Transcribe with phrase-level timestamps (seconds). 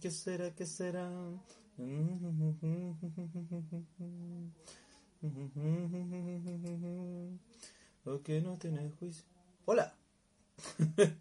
[0.00, 0.54] ¿Qué será?
[0.54, 1.10] ¿Qué será?
[8.04, 9.24] ¿O que no tiene juicio?
[9.66, 9.94] Hola.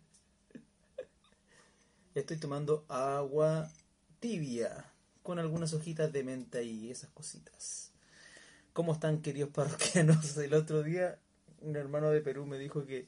[2.15, 3.69] Estoy tomando agua
[4.19, 4.85] tibia
[5.23, 7.91] con algunas hojitas de menta y esas cositas.
[8.73, 10.37] ¿Cómo están queridos parroquianos?
[10.37, 11.19] El otro día
[11.61, 13.07] un hermano de Perú me dijo que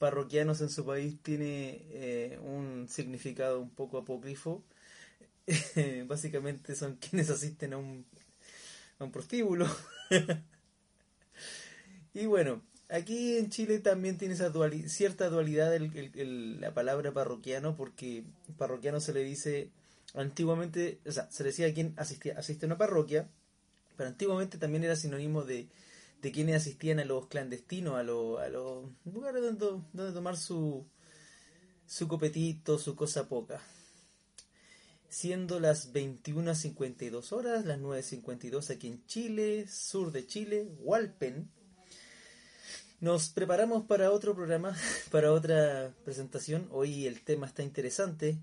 [0.00, 4.64] parroquianos en su país tiene eh, un significado un poco apócrifo.
[6.06, 8.06] Básicamente son quienes asisten a un,
[8.98, 9.68] a un prostíbulo.
[12.14, 14.50] y bueno, aquí en Chile también tiene esa
[14.86, 18.24] cierta dualidad la palabra parroquiano, porque
[18.56, 19.68] parroquiano se le dice
[20.14, 23.28] antiguamente, o sea, se le decía a quien asistía, asiste a una parroquia,
[23.98, 25.68] pero antiguamente también era sinónimo de
[26.20, 30.86] de quienes asistían a los clandestinos, a, los, a los lugares donde, donde tomar su,
[31.86, 33.60] su copetito, su cosa poca.
[35.08, 41.50] Siendo las 21.52 horas, las 9.52 aquí en Chile, sur de Chile, Walpen,
[43.00, 44.76] nos preparamos para otro programa,
[45.10, 46.68] para otra presentación.
[46.70, 48.38] Hoy el tema está interesante.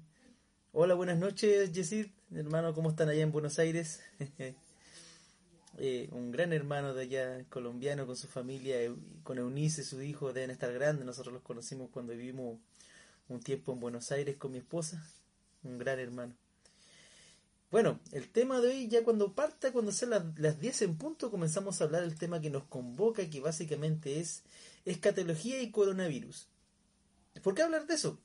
[0.74, 4.02] Hola, buenas noches, Yesid, hermano, ¿cómo están allá en Buenos Aires?
[5.78, 8.78] Eh, un gran hermano de allá, colombiano, con su familia,
[9.24, 11.06] con Eunice, su hijo, deben estar grandes.
[11.06, 12.60] Nosotros los conocimos cuando vivimos
[13.30, 15.06] un tiempo en Buenos Aires con mi esposa.
[15.64, 16.36] Un gran hermano.
[17.70, 21.30] Bueno, el tema de hoy, ya cuando parta, cuando sean las, las 10 en punto,
[21.30, 24.44] comenzamos a hablar del tema que nos convoca, que básicamente es
[24.86, 26.48] escatología y coronavirus.
[27.44, 28.20] ¿Por qué hablar de eso?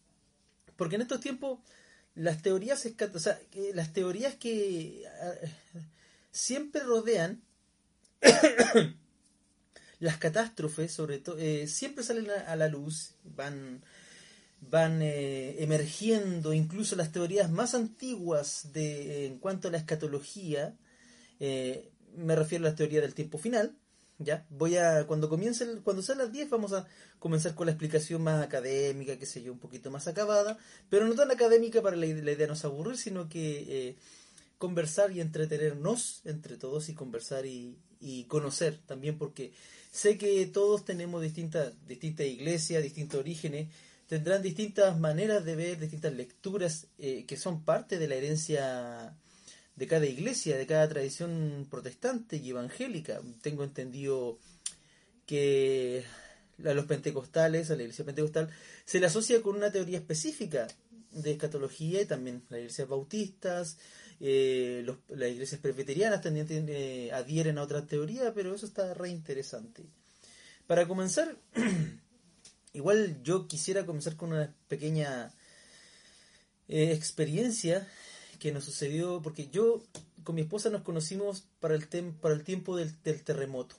[0.76, 1.58] Porque en estos tiempos
[2.14, 3.38] las teorías, o sea,
[3.74, 5.04] las teorías que
[6.32, 7.42] siempre rodean
[10.00, 13.84] las catástrofes, sobre todo, eh, siempre salen a, la luz, van,
[14.60, 20.76] van eh, emergiendo incluso las teorías más antiguas de, en cuanto a la escatología,
[21.38, 23.76] eh, me refiero a la teoría del tiempo final,
[24.18, 24.46] ¿ya?
[24.50, 26.86] Voy a, cuando comience, cuando sean las 10 vamos a
[27.18, 31.14] comenzar con la explicación más académica, que sé yo, un poquito más acabada, pero no
[31.14, 33.96] tan académica para la, la idea no es aburrir, sino que
[34.62, 37.76] conversar y entretenernos entre todos y conversar y,
[38.28, 39.52] conocer también porque
[39.90, 43.70] sé que todos tenemos distintas distintas iglesias, distintos orígenes,
[44.06, 49.16] tendrán distintas maneras de ver, distintas lecturas eh, que son parte de la herencia
[49.74, 53.20] de cada iglesia, de cada tradición protestante y evangélica.
[53.40, 54.38] Tengo entendido
[55.26, 56.04] que
[56.64, 58.48] a los pentecostales, a la iglesia pentecostal,
[58.84, 60.68] se le asocia con una teoría específica
[61.10, 63.76] de escatología y también las iglesias bautistas,
[64.24, 69.82] eh, las iglesias presbiterianas también eh, adhieren a otra teoría, pero eso está re interesante.
[70.68, 71.36] Para comenzar,
[72.72, 75.34] igual yo quisiera comenzar con una pequeña
[76.68, 77.88] eh, experiencia
[78.38, 79.82] que nos sucedió, porque yo
[80.22, 81.88] con mi esposa nos conocimos para el,
[82.20, 83.74] para el tiempo del, terremoto.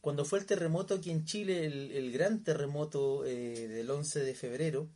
[0.00, 4.88] Cuando fue el terremoto aquí en Chile, el, gran terremoto del 11 de febrero,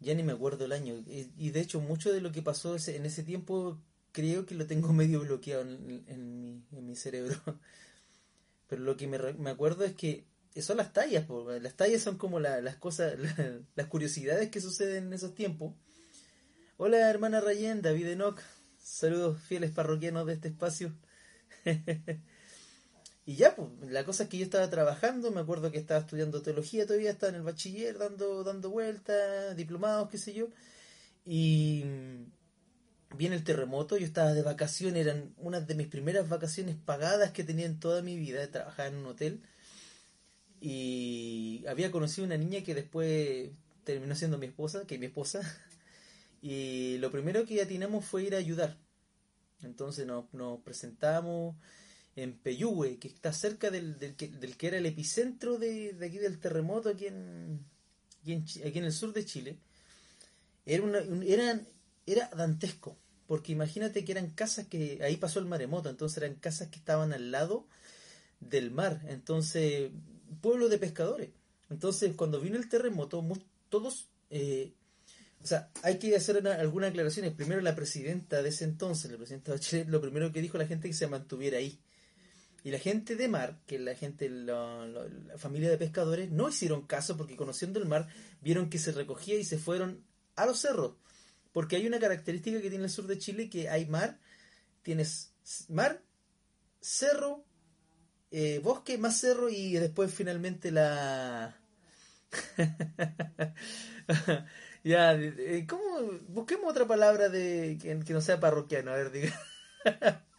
[0.00, 1.02] ya ni me acuerdo el año.
[1.06, 3.78] Y, de hecho, mucho de lo que pasó en ese tiempo
[4.12, 7.36] creo que lo tengo medio bloqueado en, mi, cerebro.
[8.68, 10.24] Pero lo que me, acuerdo es que
[10.60, 11.26] son las tallas.
[11.60, 13.14] Las tallas son como las cosas,
[13.74, 15.74] las curiosidades que suceden en esos tiempos.
[16.76, 18.40] Hola, hermana Rayen, David Enoch.
[18.82, 20.94] Saludos fieles parroquianos de este espacio.
[23.26, 26.42] Y ya, pues, la cosa es que yo estaba trabajando, me acuerdo que estaba estudiando
[26.42, 30.48] teología todavía, estaba en el bachiller dando, dando vueltas, diplomados, qué sé yo.
[31.24, 31.84] Y
[33.16, 37.44] viene el terremoto, yo estaba de vacaciones, eran unas de mis primeras vacaciones pagadas que
[37.44, 39.42] tenía en toda mi vida, de trabajar en un hotel.
[40.60, 43.50] Y había conocido una niña que después
[43.84, 45.40] terminó siendo mi esposa, que es mi esposa.
[46.42, 48.78] Y lo primero que atinamos fue ir a ayudar.
[49.62, 51.54] Entonces nos presentamos
[52.16, 56.18] en Peyúgue, que está cerca del, del, que, del que era el epicentro de, aquí
[56.18, 57.64] del terremoto aquí en,
[58.22, 59.58] aquí en, el sur de Chile,
[60.66, 61.00] era, una,
[62.06, 62.96] era dantesco,
[63.26, 67.12] porque imagínate que eran casas que, ahí pasó el maremoto, entonces eran casas que estaban
[67.12, 67.66] al lado
[68.40, 69.90] del mar, entonces,
[70.40, 71.30] pueblo de pescadores.
[71.70, 73.24] Entonces, cuando vino el terremoto,
[73.68, 74.72] todos, eh,
[75.42, 77.32] o sea, hay que hacer algunas aclaraciones.
[77.32, 80.88] Primero, la presidenta de ese entonces, la presidenta de lo primero que dijo la gente
[80.88, 81.78] que se mantuviera ahí.
[82.62, 84.86] Y la gente de mar, que la gente, la,
[85.36, 88.08] familia de pescadores, no hicieron caso porque conociendo el mar,
[88.40, 90.04] vieron que se recogía y se fueron
[90.36, 90.94] a los cerros.
[91.52, 94.20] Porque hay una característica que tiene el sur de Chile, que hay mar,
[94.82, 95.32] tienes
[95.68, 96.02] mar,
[96.80, 97.44] cerro,
[98.30, 101.60] eh, bosque, más cerro y después finalmente la,
[104.84, 105.18] ya,
[105.68, 106.12] ¿cómo?
[106.28, 108.92] Busquemos otra palabra de que, no sea parroquiano.
[108.92, 109.40] A ver, diga.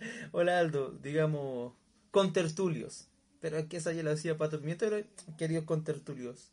[0.32, 1.74] Hola Aldo, digamos,
[2.10, 3.06] contertulios.
[3.40, 5.06] Pero es que esa ya la decía Pato Pimiento, pero
[5.38, 6.50] queridos contertulios.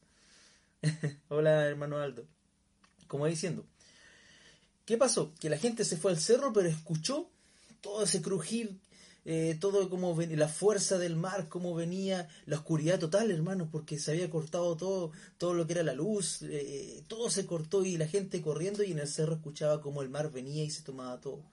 [1.30, 2.26] Hola hermano Aldo.
[3.08, 3.66] Como diciendo,
[4.86, 5.34] ¿qué pasó?
[5.40, 7.30] Que la gente se fue al cerro, pero escuchó
[7.82, 8.80] todo ese crujir
[9.30, 14.12] eh, todo como la fuerza del mar, cómo venía, la oscuridad total, hermano, porque se
[14.12, 18.08] había cortado todo, todo lo que era la luz, eh, todo se cortó y la
[18.08, 21.44] gente corriendo y en el cerro escuchaba cómo el mar venía y se tomaba todo.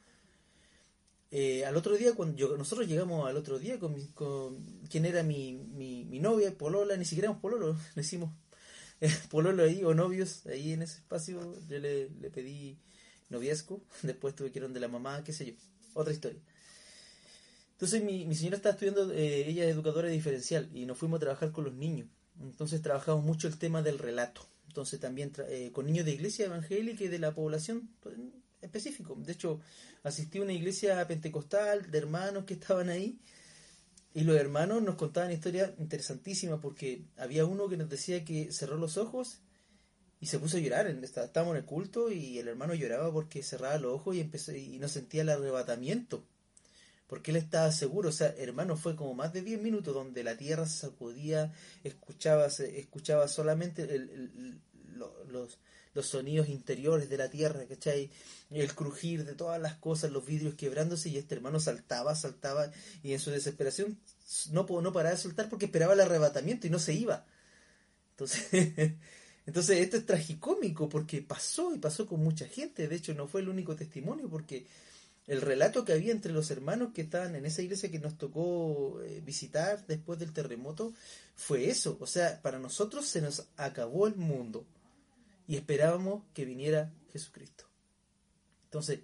[1.37, 5.55] Eh, al otro día, cuando nosotros llegamos al otro día con, con quien era mi,
[5.55, 8.31] mi, mi, novia, Polola, ni siquiera un Pololo, le hicimos
[9.31, 12.79] Pololo ahí o novios ahí en ese espacio, yo le, le pedí
[13.31, 15.53] noviazgo, después tuve que ir de la mamá, qué sé yo,
[15.95, 16.41] otra historia.
[17.73, 21.21] Entonces mi, mi señora está estudiando, eh, ella es educadora diferencial y nos fuimos a
[21.23, 22.07] trabajar con los niños.
[22.41, 24.43] Entonces trabajamos mucho el tema del relato.
[24.69, 27.91] Entonces también eh, con niños de iglesia evangélica y de la población
[28.65, 29.15] específico.
[29.19, 29.61] De hecho,
[30.03, 33.19] asistí a una iglesia pentecostal de hermanos que estaban ahí
[34.15, 38.77] y los hermanos nos contaban historias interesantísimas porque había uno que nos decía que cerró
[38.77, 39.41] los ojos
[40.21, 40.87] y se puso a llorar.
[40.87, 44.79] Estábamos en el culto y el hermano lloraba porque cerraba los ojos y empezó y
[44.79, 46.25] no sentía el arrebatamiento
[47.07, 50.37] porque él estaba seguro, o sea, hermano, fue como más de 10 minutos donde la
[50.37, 51.53] tierra se sacudía,
[51.83, 53.87] escuchaba, escuchaba solamente
[55.29, 55.59] los,
[55.95, 58.11] los sonidos interiores de la tierra, ¿cachai?
[58.51, 62.71] El crujir de todas las cosas, los vidrios quebrándose y este hermano saltaba, saltaba
[63.03, 63.99] y en su desesperación
[64.51, 67.25] no, no paraba de soltar porque esperaba el arrebatamiento y no se iba.
[68.11, 68.47] Entonces,
[69.47, 73.41] entonces esto es tragicómico porque pasó y pasó con mucha gente, de hecho no fue
[73.41, 74.67] el único testimonio porque
[75.27, 79.01] el relato que había entre los hermanos que estaban en esa iglesia que nos tocó
[79.03, 80.93] eh, visitar después del terremoto
[81.35, 81.97] fue eso.
[82.01, 84.67] O sea, para nosotros se nos acabó el mundo
[85.47, 87.65] y esperábamos que viniera Jesucristo.
[88.65, 89.01] Entonces,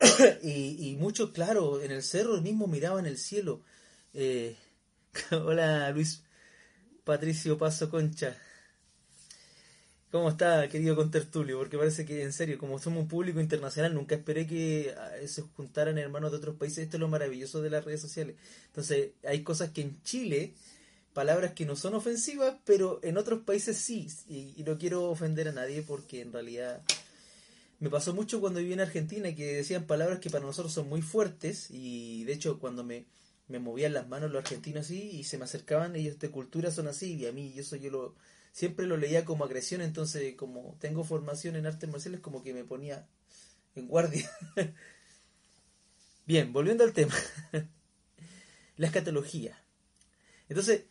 [0.42, 3.62] y, muchos, claro, en el cerro mismo miraban el cielo.
[4.14, 4.56] Eh,
[5.30, 6.22] hola Luis
[7.04, 8.36] Patricio Paso Concha.
[10.10, 11.58] ¿Cómo está, querido contertulio?
[11.58, 15.42] Porque parece que, en serio, como somos un público internacional, nunca esperé que ah, se
[15.42, 16.78] juntaran hermanos de otros países.
[16.78, 18.34] Esto es lo maravilloso de las redes sociales.
[18.66, 20.54] Entonces, hay cosas que en Chile,
[21.20, 24.08] palabras que no son ofensivas, pero en otros países sí.
[24.26, 26.80] Y, no quiero ofender a nadie porque en realidad
[27.78, 31.02] me pasó mucho cuando viví en Argentina que decían palabras que para nosotros son muy
[31.02, 31.66] fuertes.
[31.68, 33.04] Y de hecho, cuando me,
[33.48, 36.88] me movían las manos los argentinos así y se me acercaban, ellos de cultura son
[36.88, 37.16] así.
[37.16, 38.14] Y a mí, soy yo lo
[38.50, 42.64] siempre lo leía como agresión, entonces como tengo formación en artes marciales, como que me
[42.64, 43.06] ponía
[43.74, 44.30] en guardia.
[46.26, 47.14] Bien, volviendo al tema.
[48.78, 49.62] la escatología.
[50.50, 50.86] Entonces,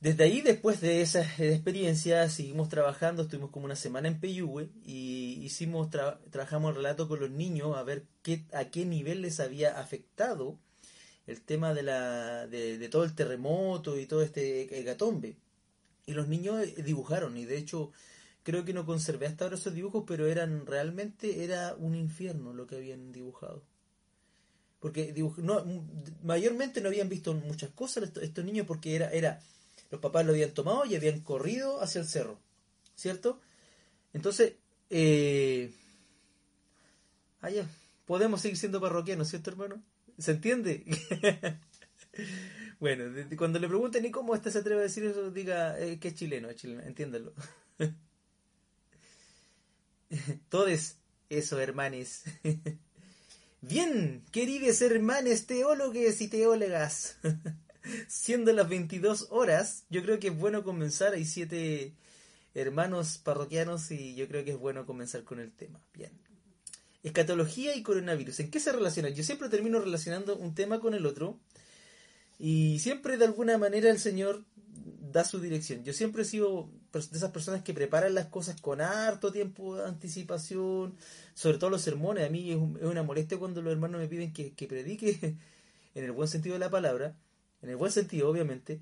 [0.00, 5.40] desde ahí, después de esa experiencia, seguimos trabajando, estuvimos como una semana en Peyúgue y
[5.42, 9.80] hicimos trabajamos el relato con los niños a ver qué, a qué nivel les había
[9.80, 10.58] afectado
[11.26, 15.36] el tema de, la, de, todo el terremoto y todo este hecatombe.
[16.06, 17.90] Y los niños eh, dibujaron, y de hecho
[18.42, 22.66] creo que no conservé hasta ahora esos dibujos, pero eran realmente era un infierno lo
[22.66, 23.64] que habían dibujado.
[24.78, 25.12] Porque
[26.22, 29.40] mayormente no habían visto muchas cosas estos, niños porque era, era,
[29.90, 32.38] los papás lo habían tomado y habían corrido hacia el cerro,
[32.94, 33.40] ¿cierto?
[34.12, 34.54] Entonces,
[34.90, 35.72] eh,
[37.42, 37.50] ah,
[38.04, 39.82] podemos seguir siendo parroquianos, ¿cierto hermano?
[40.18, 40.84] ¿Se entiende?
[42.78, 43.04] Bueno,
[43.38, 45.30] cuando le pregunten ¿y cómo este se atreve a decir eso?
[45.30, 47.32] Diga eh, que es chileno, es chileno, entiéndalo.
[50.50, 50.98] Todes
[51.30, 52.24] eso, hermanes.
[53.62, 57.16] Bien, queridos hermanes teólogos y teólogas.
[58.08, 61.14] Siendo las 22 horas, yo creo que es bueno comenzar.
[61.14, 61.94] Hay siete
[62.54, 65.80] hermanos parroquianos y yo creo que es bueno comenzar con el tema.
[65.94, 66.12] Bien.
[67.02, 68.40] Escatología y coronavirus.
[68.40, 69.14] ¿En qué se relacionan?
[69.14, 71.38] Yo siempre termino relacionando un tema con el otro
[72.38, 74.44] y siempre de alguna manera el Señor
[75.12, 75.84] da su dirección.
[75.84, 79.84] Yo siempre he sido de esas personas que preparan las cosas con harto tiempo de
[79.84, 80.94] anticipación,
[81.34, 82.26] sobre todo los sermones.
[82.26, 85.36] A mí es, una molestia cuando los hermanos me piden que, predique
[85.94, 87.16] en el buen sentido de la palabra,
[87.66, 88.80] en el buen sentido obviamente,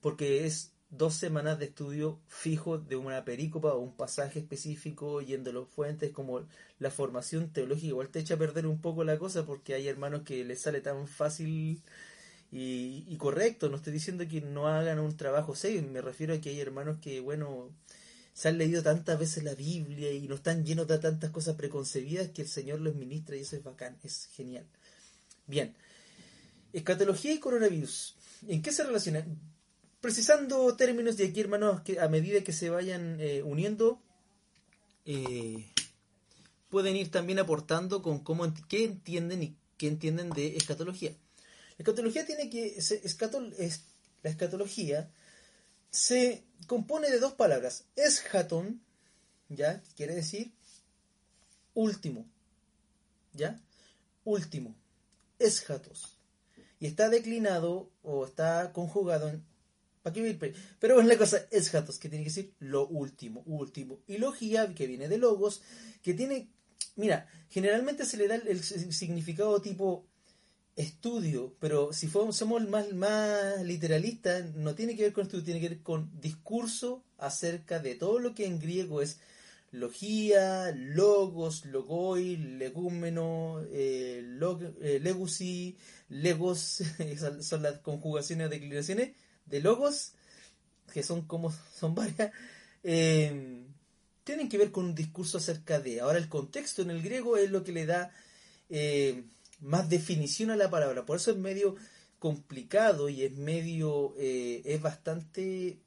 [0.00, 5.50] porque es dos semanas de estudio fijo de una perícopa o un pasaje específico yendo
[5.50, 6.44] a los fuentes, como
[6.80, 10.22] la formación teológica igual te echa a perder un poco la cosa porque hay hermanos
[10.24, 11.80] que les sale tan fácil
[12.50, 16.50] y, correcto, no estoy diciendo que no hagan un trabajo serio, me refiero a que
[16.50, 17.70] hay hermanos que, bueno,
[18.32, 22.30] se han leído tantas veces la Biblia y no están llenos de tantas cosas preconcebidas
[22.30, 24.66] que el Señor los ministra y eso es bacán, es genial.
[25.46, 25.74] Bien,
[26.72, 28.16] escatología y coronavirus,
[28.48, 29.38] ¿en qué se relacionan?
[30.04, 34.02] precisando términos de aquí, hermanos, que a medida que se vayan eh, uniendo,
[35.06, 35.72] eh,
[36.68, 41.12] pueden ir también aportando con cómo qué entienden y qué entienden de escatología.
[41.78, 43.84] La escatología tiene que escatol, es,
[44.22, 45.10] la escatología
[45.88, 48.82] se compone de dos palabras, eschaton,
[49.48, 50.52] ya quiere decir
[51.72, 52.26] último,
[53.32, 53.58] ya
[54.22, 54.76] último,
[55.38, 56.13] eschatos
[56.84, 59.42] y está declinado o está conjugado en
[60.78, 64.00] pero es la cosa, es que tiene que decir lo último, último.
[64.06, 65.62] Y logía, que viene de logos,
[66.02, 66.50] que tiene,
[66.96, 70.04] mira, generalmente se le da el, significado tipo
[70.76, 75.70] estudio, pero si somos más, más literalistas, no tiene que ver con estudio, tiene que
[75.70, 79.20] ver con discurso acerca de todo lo que en griego es
[79.74, 84.24] logía, logos, logoi, legúmeno, eh,
[84.80, 85.76] eh legusi,
[86.08, 86.82] legos,
[87.40, 89.10] son las conjugaciones o declinaciones
[89.46, 90.12] de logos,
[90.92, 92.30] que son como son varias,
[92.84, 93.64] eh,
[94.22, 96.00] tienen que ver con un discurso acerca de.
[96.00, 98.12] Ahora el contexto en el griego es lo que le da
[98.70, 99.24] eh,
[99.60, 101.04] más definición a la palabra.
[101.04, 101.74] Por eso es medio
[102.20, 105.80] complicado y es medio, eh, es bastante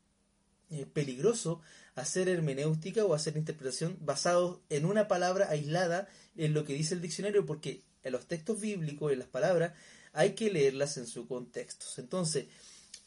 [0.93, 1.61] peligroso
[1.97, 7.01] hacer hermenéutica o hacer interpretación basado en una palabra aislada en lo que dice el
[7.01, 9.73] diccionario, porque en los textos bíblicos, en las palabras,
[10.13, 11.87] hay que leerlas en su contexto.
[11.97, 12.45] Entonces,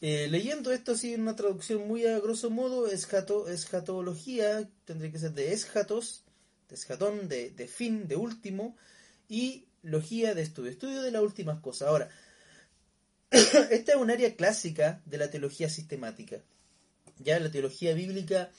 [0.01, 5.19] eh, leyendo esto así en una traducción muy a grosso modo, escato, escatología tendría que
[5.19, 6.25] ser de escatos,
[6.67, 8.75] de escatón, de, de fin, de último,
[9.29, 11.87] y logía de estudio, estudio de las últimas cosas.
[11.87, 12.09] Ahora,
[13.31, 16.41] esta es un área clásica de la teología sistemática.
[17.19, 18.51] Ya la teología bíblica,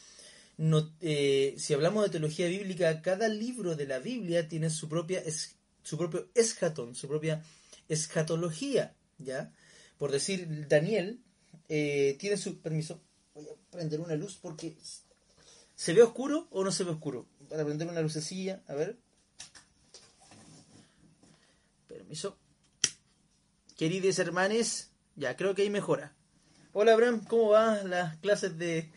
[0.63, 5.21] no, eh, si hablamos de teología bíblica, cada libro de la Biblia tiene su propia
[5.83, 7.43] su propio escatón, su propia
[7.89, 9.53] escatología, ¿ya?
[9.99, 11.21] Por decir, Daniel
[11.69, 13.03] eh, tiene su permiso.
[13.35, 14.77] Voy a prender una luz porque
[15.75, 17.27] ¿se ve oscuro o no se ve oscuro?
[17.49, 18.97] Para prender una lucecilla, a ver.
[21.89, 22.39] Permiso.
[23.77, 26.15] Queridos hermanes, ya creo que ahí mejora.
[26.73, 28.93] Hola Abraham, ¿cómo van las clases de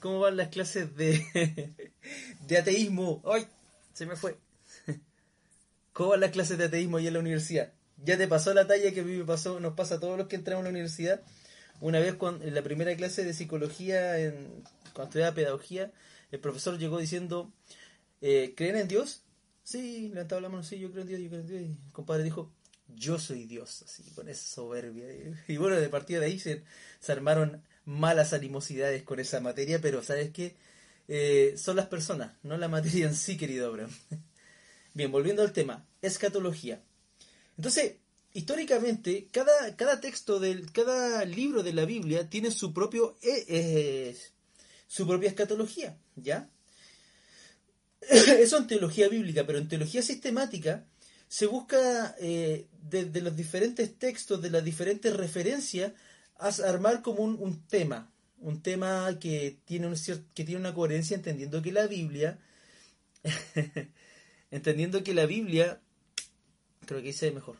[0.00, 1.92] cómo van las clases de
[2.46, 3.22] de ateísmo?
[3.24, 3.46] Ay,
[3.92, 4.38] se me fue.
[5.92, 7.72] ¿Cómo van las clases de ateísmo ahí en la universidad?
[8.04, 10.62] ¿Ya te pasó la talla que me pasó, nos pasa a todos los que entramos
[10.62, 11.20] a la universidad?
[11.80, 14.14] Una vez cuando, en la primera clase de psicología,
[14.92, 15.92] cuando estudiaba pedagogía,
[16.30, 17.52] el profesor llegó diciendo,
[18.20, 19.22] eh, ¿creen en Dios?
[19.62, 21.60] Sí, levantaba la mano, sí, yo creo en Dios, yo creo en Dios.
[21.60, 22.52] Y el compadre dijo,
[22.94, 25.06] yo soy Dios, así, con esa soberbia.
[25.46, 26.64] Y bueno, de partida de ahí se,
[27.08, 30.56] armaron malas animosidades con esa materia, pero ¿sabes qué?
[31.08, 33.90] Eh, son las personas, no la materia en sí, querido Abraham.
[34.94, 36.82] Bien, volviendo al tema, escatología.
[37.56, 37.94] Entonces,
[38.34, 44.16] históricamente, cada, cada texto, del, cada libro de la Biblia tiene su, propio, eh, eh,
[44.86, 46.50] su propia escatología, ¿ya?
[48.00, 50.84] Eso en teología bíblica, pero en teología sistemática
[51.26, 55.92] se busca eh, de, los diferentes textos, de las diferentes referencias,
[56.38, 59.94] armar como un, tema, un tema que tiene, un
[60.34, 62.38] que tiene una coherencia entendiendo que la Biblia,
[64.50, 65.80] entendiendo que la Biblia,
[66.86, 67.56] creo que dice mejor,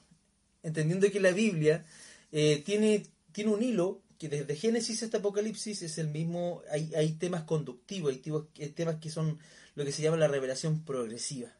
[0.63, 1.85] entendiendo que la Biblia
[2.33, 7.13] eh, tiene, tiene un hilo que desde Génesis hasta Apocalipsis es el mismo, hay, hay
[7.13, 8.23] temas conductivos, hay
[8.57, 9.39] eh, temas que son
[9.75, 11.53] lo que se llama la revelación progresiva.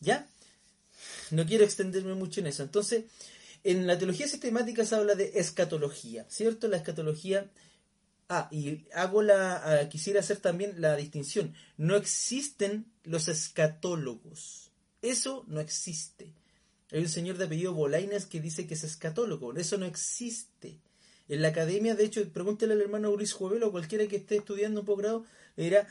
[0.00, 0.28] ¿Ya?
[1.30, 2.62] No quiero extenderme mucho en eso.
[2.62, 3.04] Entonces,
[3.66, 6.68] en la teología sistemática se habla de escatología, ¿cierto?
[6.68, 7.50] La escatología...
[8.28, 9.80] Ah, y hago la...
[9.80, 11.54] Ah, quisiera hacer también la distinción.
[11.76, 14.72] No existen los escatólogos.
[15.02, 16.32] Eso no existe.
[16.92, 19.54] Hay un señor de apellido Bolaines que dice que es escatólogo.
[19.56, 20.78] Eso no existe.
[21.28, 24.80] En la academia, de hecho, pregúntele al hermano Luis Jovel o cualquiera que esté estudiando
[24.80, 25.24] un posgrado,
[25.56, 25.88] dirá,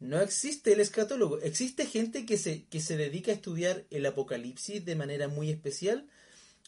[0.00, 1.38] no existe el escatólogo.
[1.38, 6.08] Existe gente que se, que se dedica a estudiar el apocalipsis de manera muy especial.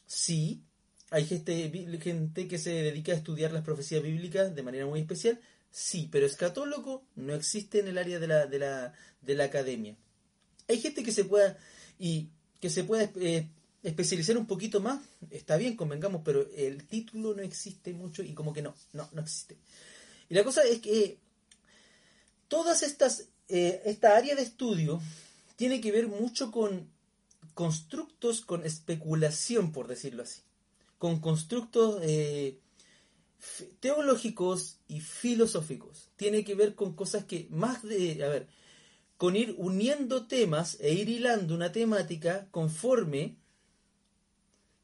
[0.06, 0.62] Sí,
[1.10, 1.70] hay gente,
[2.00, 5.40] gente que se dedica a estudiar las profecías bíblicas de manera muy especial.
[5.70, 8.92] Sí, pero escatólogo no existe en el área de la, de la,
[9.22, 9.96] de la academia.
[10.68, 11.58] Hay gente que se pueda,
[11.98, 12.28] y
[12.60, 13.48] que se pueda eh,
[13.82, 18.52] especializar un poquito más, está bien, convengamos, pero el título no existe mucho y como
[18.52, 19.56] que no, no, no existe.
[20.28, 21.18] Y la cosa es que
[22.48, 25.00] todas estas, eh, esta área de estudio
[25.56, 26.88] tiene que ver mucho con
[27.54, 30.42] constructos, con especulación, por decirlo así,
[30.98, 32.58] con constructos eh,
[33.80, 36.10] teológicos y filosóficos.
[36.16, 38.48] Tiene que ver con cosas que más de, a ver,
[39.16, 43.36] con ir uniendo temas e ir hilando una temática conforme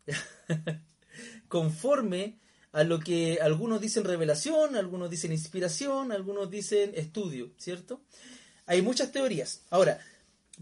[1.49, 2.39] conforme
[2.73, 8.03] a lo que algunos dicen revelación, algunos dicen inspiración, algunos dicen estudio, ¿cierto?
[8.67, 9.63] Hay muchas teorías.
[9.71, 9.99] Ahora,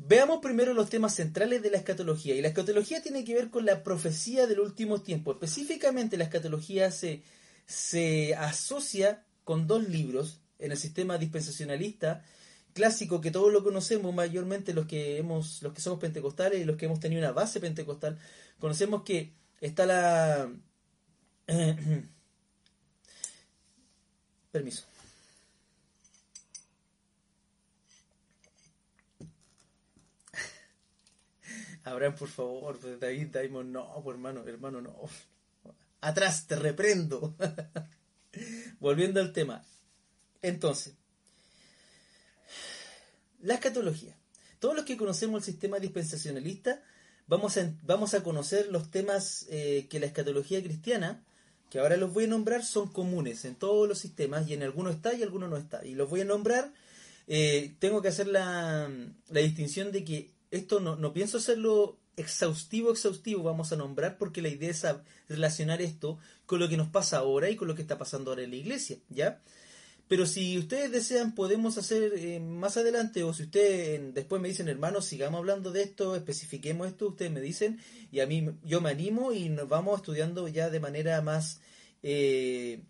[0.06, 2.34] veamos primero los temas centrales de la escatología.
[2.34, 5.32] Y la escatología tiene que ver con la profecía del último tiempo.
[5.32, 7.22] Específicamente la escatología se,
[7.66, 12.24] se asocia con dos libros en el sistema dispensacionalista
[12.72, 16.76] clásico que todos lo conocemos, mayormente los que hemos, los que somos pentecostales y los
[16.76, 18.18] que hemos tenido una base pentecostal,
[18.60, 20.48] conocemos que está la
[24.52, 24.87] permiso.
[31.90, 34.96] Abraham, por favor, pues, David, no, pues, hermano, hermano, no.
[36.00, 37.34] Atrás, te reprendo.
[38.80, 39.64] Volviendo al tema.
[40.42, 40.94] Entonces,
[43.40, 44.16] la escatología.
[44.58, 46.82] Todos los que conocemos el sistema dispensacionalista
[47.28, 51.22] vamos a, vamos a conocer los temas eh, que la escatología cristiana,
[51.70, 54.96] que ahora los voy a nombrar, son comunes en todos los sistemas y en algunos
[54.96, 55.84] está y en algunos no está.
[55.84, 56.72] Y los voy a nombrar,
[57.26, 58.90] eh, tengo que hacer la,
[59.28, 64.42] la, distinción de que esto no, no pienso hacerlo exhaustivo, exhaustivo, vamos a nombrar porque
[64.42, 64.84] la idea es
[65.28, 68.42] relacionar esto con lo que nos pasa ahora y con lo que está pasando ahora
[68.42, 69.40] en la iglesia, ¿ya?
[70.08, 74.68] Pero si ustedes desean, podemos hacer eh, más adelante, o si ustedes después me dicen,
[74.68, 77.78] hermanos, sigamos hablando de esto, especifiquemos esto, ustedes me dicen,
[78.10, 81.60] y a mí yo me animo y nos vamos estudiando ya de manera más
[82.02, 82.80] eh,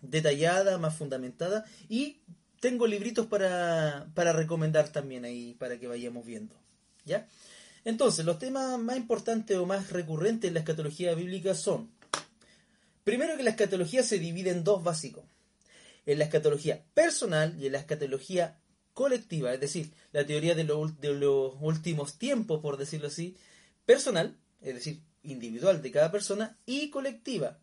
[0.00, 2.20] detallada, más fundamentada, y
[2.64, 6.54] tengo libritos para, para recomendar también ahí, para que vayamos viendo.
[7.04, 7.28] ¿Ya?
[7.84, 11.90] Entonces, los temas más importantes o más recurrentes en la escatología bíblica son,
[13.04, 15.24] primero que la escatología se divide en dos básicos
[16.06, 18.58] en la escatología personal y en la escatología
[18.94, 23.36] colectiva, es decir, la teoría de, de los últimos tiempos, por decirlo así,
[23.84, 27.58] personal, es decir, individual de cada persona, y colectiva.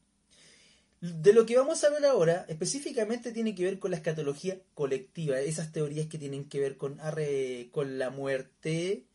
[1.01, 5.39] De lo que vamos a ver ahora, específicamente tiene que ver con la escatología colectiva,
[5.39, 9.07] esas teorías que tienen que ver con, la muerte,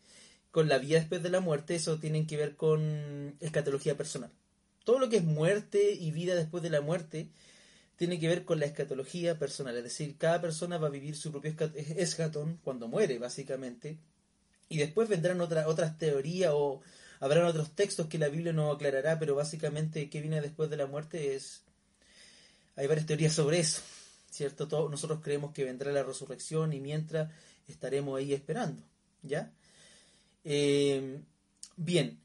[0.50, 4.32] con la vida después de la muerte, eso tienen que ver con escatología personal.
[4.84, 7.30] Todo lo que es muerte y vida después de la muerte
[7.94, 11.30] tiene que ver con la escatología personal, es decir, cada persona va a vivir su
[11.30, 14.00] propio escatón cuando muere, básicamente,
[14.68, 16.82] y después vendrán otra, otras teorías o
[17.20, 20.86] habrán otros textos que la Biblia no aclarará, pero básicamente qué viene después de la
[20.88, 21.62] muerte es...
[22.76, 23.80] Hay varias teorías sobre eso,
[24.30, 24.68] ¿cierto?
[24.68, 27.30] Todos nosotros creemos que vendrá la resurrección y mientras
[27.66, 28.82] estaremos ahí esperando,
[29.22, 29.50] ¿ya?
[30.44, 31.20] Eh,
[31.76, 32.20] bien,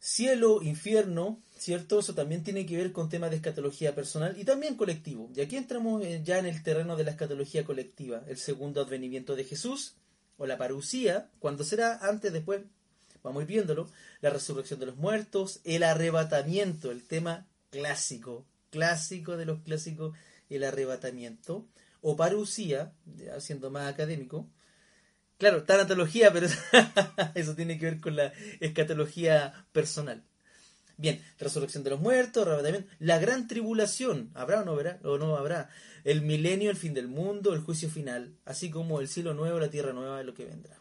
[0.00, 2.00] cielo, infierno, ¿cierto?
[2.00, 5.30] Eso también tiene que ver con temas de escatología personal y también colectivo.
[5.34, 9.36] Y aquí entramos eh, ya en el terreno de la escatología colectiva, el segundo advenimiento
[9.36, 9.94] de Jesús,
[10.36, 12.62] o la parucía, cuando será antes, después,
[13.22, 13.88] vamos viéndolo,
[14.20, 20.16] la resurrección de los muertos, el arrebatamiento, el tema clásico, clásico de los clásicos,
[20.50, 21.68] el arrebatamiento,
[22.02, 22.92] o parucía,
[23.38, 24.50] siendo más académico,
[25.38, 26.46] Claro, tanatología, pero
[27.34, 30.22] eso tiene que ver con la escatología personal.
[30.96, 32.46] Bien, resurrección de los muertos,
[33.00, 35.68] la gran tribulación, ¿habrá o no, habrá, o no habrá?
[36.04, 39.70] El milenio, el fin del mundo, el juicio final, así como el cielo nuevo, la
[39.70, 40.78] tierra nueva lo que vendrá.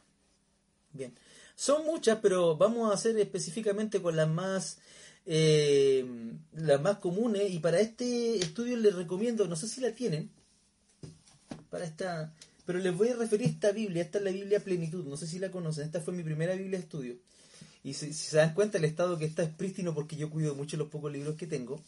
[0.92, 1.18] Bien,
[1.56, 4.78] son muchas, pero vamos a hacer específicamente con las más,
[5.26, 6.06] eh,
[6.54, 10.30] las más comunes y para este estudio les recomiendo, no sé si la tienen,
[11.70, 12.34] para esta,
[12.66, 15.40] pero les voy a referir esta Biblia, esta es la Biblia Plenitud, no sé si
[15.40, 17.16] la conocen, esta fue mi primera Biblia de estudio.
[17.84, 20.78] Y si, se dan cuenta, el estado que está es prístino porque yo cuido mucho
[20.78, 21.82] los pocos libros que tengo.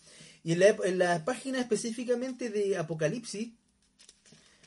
[0.43, 3.53] Y en la, en la página específicamente de Apocalipsis,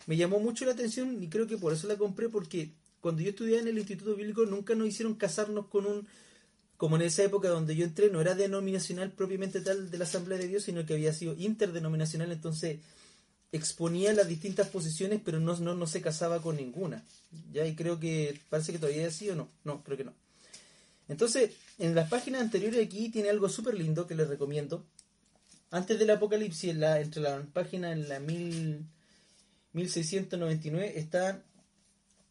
[0.07, 3.31] me llamó mucho la atención y creo que por eso la compré porque cuando yo
[3.31, 6.09] estudiaba en el Instituto Bíblico nunca nos hicieron casarnos con un,
[6.79, 10.39] como en esa época donde yo entré, no era denominacional propiamente tal de la Asamblea
[10.39, 12.79] de Dios, sino que había sido interdenominacional, entonces
[13.51, 17.05] exponía las distintas posiciones, pero no, no, no se casaba con ninguna.
[17.53, 17.67] ¿ya?
[17.67, 19.49] Y creo que parece que todavía es así o no.
[19.65, 20.15] No, creo que no.
[21.09, 24.87] Entonces, en las páginas anteriores aquí tiene algo súper lindo que les recomiendo.
[25.73, 28.87] Antes del Apocalipsis, la, entre la página en la mil,
[29.73, 31.43] 1699, está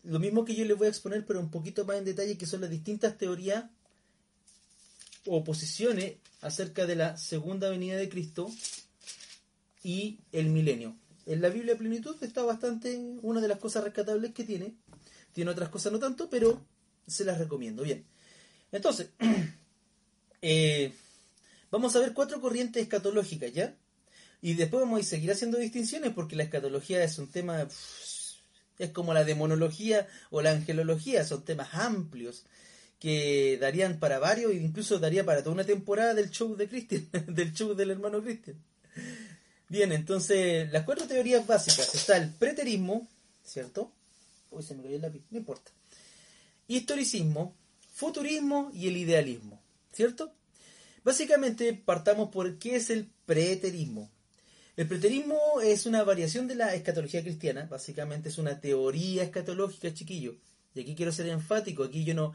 [0.04, 2.46] lo mismo que yo les voy a exponer, pero un poquito más en detalle, que
[2.46, 3.66] son las distintas teorías
[5.28, 8.50] o posiciones acerca de la segunda venida de Cristo
[9.84, 10.96] y el milenio.
[11.26, 14.76] En la Biblia Plenitud está bastante una de las cosas rescatables que tiene.
[15.34, 16.66] Tiene otras cosas no tanto, pero
[17.06, 17.84] se las recomiendo.
[17.84, 18.06] Bien.
[18.72, 19.10] Entonces,
[20.42, 20.94] eh,
[21.70, 23.76] vamos a ver cuatro corrientes escatológicas, ¿ya?
[24.42, 27.68] Y después vamos a seguir haciendo distinciones porque la escatología es un tema,
[28.78, 32.46] es como la demonología o la angelología, son temas amplios
[33.00, 37.54] que darían para varios incluso daría para toda una temporada del show de Cristian, del
[37.54, 38.58] show del hermano Cristian.
[39.70, 41.94] Bien, entonces, las cuatro teorías básicas.
[41.94, 43.08] Está el preterismo,
[43.44, 43.92] ¿cierto?
[44.50, 45.72] Uy, se me cayó el lápiz, no importa.
[46.68, 47.54] Historicismo,
[47.94, 50.32] futurismo y el idealismo, ¿cierto?
[51.04, 54.10] Básicamente partamos por qué es el preterismo.
[54.78, 60.36] El preterismo es una variación de la escatología cristiana, básicamente es una teoría escatológica, chiquillo.
[60.76, 62.34] Y aquí quiero ser enfático, aquí yo no...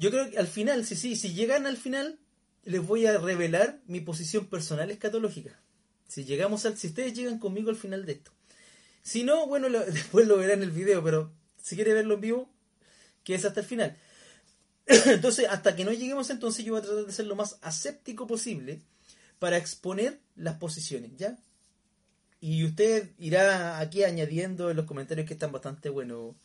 [0.00, 2.18] Yo creo que al final, sí, sí, si llegan al final,
[2.64, 5.60] les voy a revelar mi posición personal escatológica.
[6.08, 8.32] Si llegamos al, si ustedes llegan conmigo al final de esto.
[9.02, 11.30] Si no, bueno, después lo verán en el video, pero
[11.62, 12.50] si quiere verlo en vivo,
[13.24, 13.98] que es hasta el final.
[14.86, 18.26] entonces, hasta que no lleguemos entonces, yo voy a tratar de ser lo más aséptico
[18.26, 18.80] posible
[19.38, 21.36] para exponer las posiciones, ¿ya?
[22.40, 26.36] Y usted irá aquí añadiendo en los comentarios que están bastante buenos.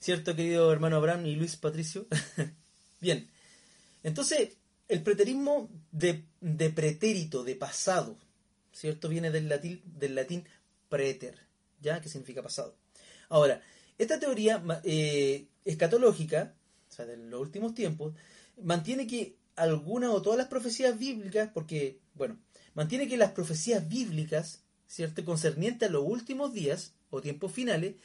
[0.00, 2.08] ¿Cierto, querido hermano Abraham y Luis Patricio?
[3.02, 3.28] Bien.
[4.04, 8.16] Entonces, el preterismo de, de, pretérito, de pasado,
[8.72, 9.08] ¿cierto?
[9.08, 10.44] Viene del latín, del latín
[10.88, 11.36] preter,
[11.80, 12.00] ¿ya?
[12.00, 12.76] Que significa pasado.
[13.28, 13.60] Ahora,
[13.98, 16.54] esta teoría eh, escatológica,
[16.88, 18.14] o sea, de los últimos tiempos,
[18.62, 22.38] mantiene que algunas o todas las profecías bíblicas, porque, bueno,
[22.74, 27.96] mantiene que las profecías bíblicas, ¿cierto?, concernientes a los últimos días o tiempos finales,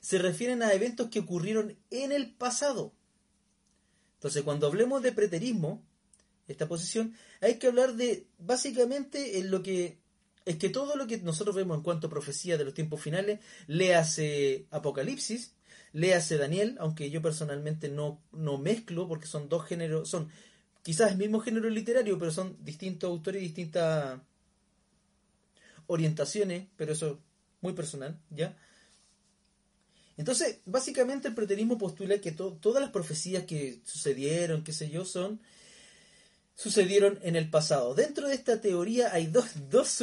[0.00, 2.94] se refieren a eventos que ocurrieron en el pasado.
[4.16, 5.82] Entonces, cuando hablemos de preterismo,
[6.48, 9.98] esta posición, hay que hablar de básicamente en lo que
[10.44, 13.40] es que todo lo que nosotros vemos en cuanto a profecía de los tiempos finales,
[13.66, 15.54] le hace Apocalipsis,
[15.92, 20.30] le hace Daniel, aunque yo personalmente no, no mezclo porque son dos géneros, son
[20.82, 24.20] quizás el mismo género literario, pero son distintos autores y distintas
[25.88, 27.20] orientaciones, pero eso
[27.60, 28.56] muy personal, ¿ya?
[30.16, 35.40] Entonces, básicamente el preterismo postula que todas las profecías que sucedieron, qué sé yo, son
[36.56, 37.94] sucedieron en el pasado.
[37.94, 40.02] Dentro de esta teoría hay dos, dos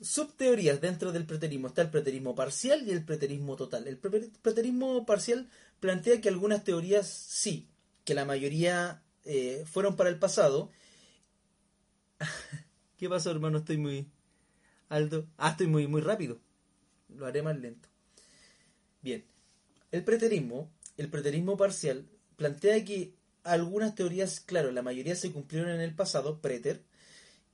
[0.00, 1.68] subteorías dentro del preterismo.
[1.68, 3.88] Está el preterismo parcial y el preterismo total.
[3.88, 5.48] El preterismo parcial
[5.80, 7.66] plantea que algunas teorías sí,
[8.04, 10.70] que la mayoría eh, fueron para el pasado.
[12.98, 13.58] ¿Qué pasó, hermano?
[13.58, 14.06] Estoy muy
[14.90, 15.26] alto.
[15.38, 16.38] Ah, estoy muy, muy rápido.
[17.08, 17.88] Lo haré más lento.
[19.04, 19.22] Bien.
[19.92, 23.12] El preterismo, el preterismo parcial, plantea que
[23.42, 26.80] algunas teorías, claro, la mayoría se cumplieron en el pasado, Preter,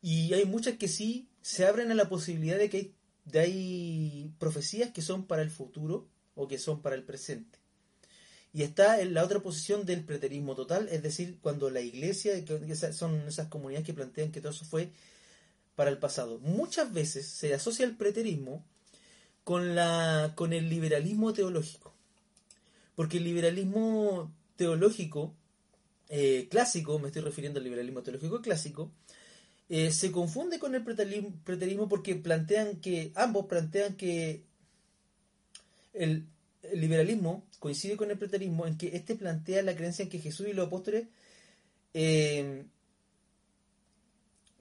[0.00, 4.32] y hay muchas que sí se abren a la posibilidad de que hay, de hay
[4.38, 7.58] profecías que son para el futuro o que son para el presente.
[8.52, 12.32] Y está en la otra posición del preterismo total, es decir, cuando la iglesia,
[12.92, 14.92] son esas comunidades que plantean que todo eso fue
[15.74, 16.38] para el pasado.
[16.38, 18.64] Muchas veces se asocia el preterismo
[19.44, 21.94] con, la, con el liberalismo teológico.
[22.94, 25.34] Porque el liberalismo teológico
[26.08, 28.90] eh, clásico, me estoy refiriendo al liberalismo teológico clásico,
[29.68, 34.42] eh, se confunde con el preterismo porque plantean que, ambos plantean que
[35.94, 36.26] el,
[36.72, 40.52] liberalismo coincide con el preterismo en que este plantea la creencia en que Jesús y
[40.52, 41.06] los apóstoles,
[41.94, 42.64] eh,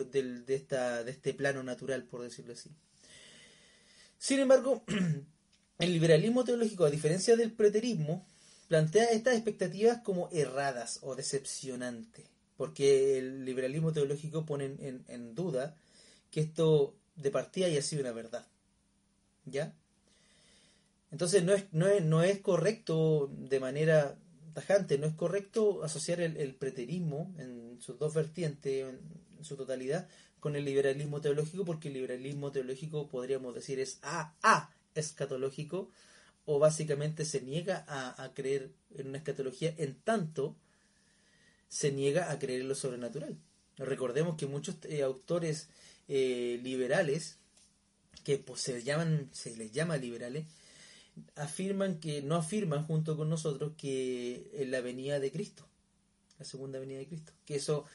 [0.47, 2.69] esta, de este plano natural, por decirlo así.
[4.19, 4.83] Sin embargo,
[5.79, 8.25] el liberalismo teológico, a diferencia del preterismo,
[8.67, 12.25] plantea estas expectativas como erradas o decepcionantes,
[12.57, 14.75] porque el liberalismo teológico pone
[15.07, 15.75] en, duda
[16.31, 18.45] que esto de partida haya sido una verdad.
[19.45, 19.73] ¿Ya?
[21.11, 24.17] Entonces no es, no es, no es correcto de manera
[24.53, 30.07] tajante, no es correcto asociar el, preterismo en sus dos vertientes, en su totalidad,
[30.39, 35.89] con el liberalismo teológico, porque el liberalismo teológico podríamos decir es a, a escatológico,
[36.45, 40.55] o básicamente se niega a, creer en una escatología en tanto
[41.67, 43.35] se niega a creer en lo sobrenatural.
[43.77, 45.67] Recordemos que muchos eh, autores
[46.07, 47.37] eh, liberales,
[48.23, 50.45] que pues, se, llaman, se les llama liberales,
[51.35, 55.65] afirman que, no afirman junto con nosotros que la venida de Cristo,
[56.39, 57.85] la segunda venida de Cristo, que eso,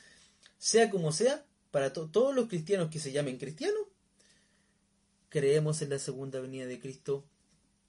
[0.58, 3.82] sea como sea, para todos los cristianos que se llamen cristianos,
[5.28, 7.24] creemos en la segunda venida de Cristo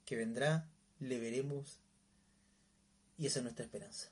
[0.06, 1.80] que vendrá, le veremos
[3.17, 4.10] y esa es nuestra esperanza.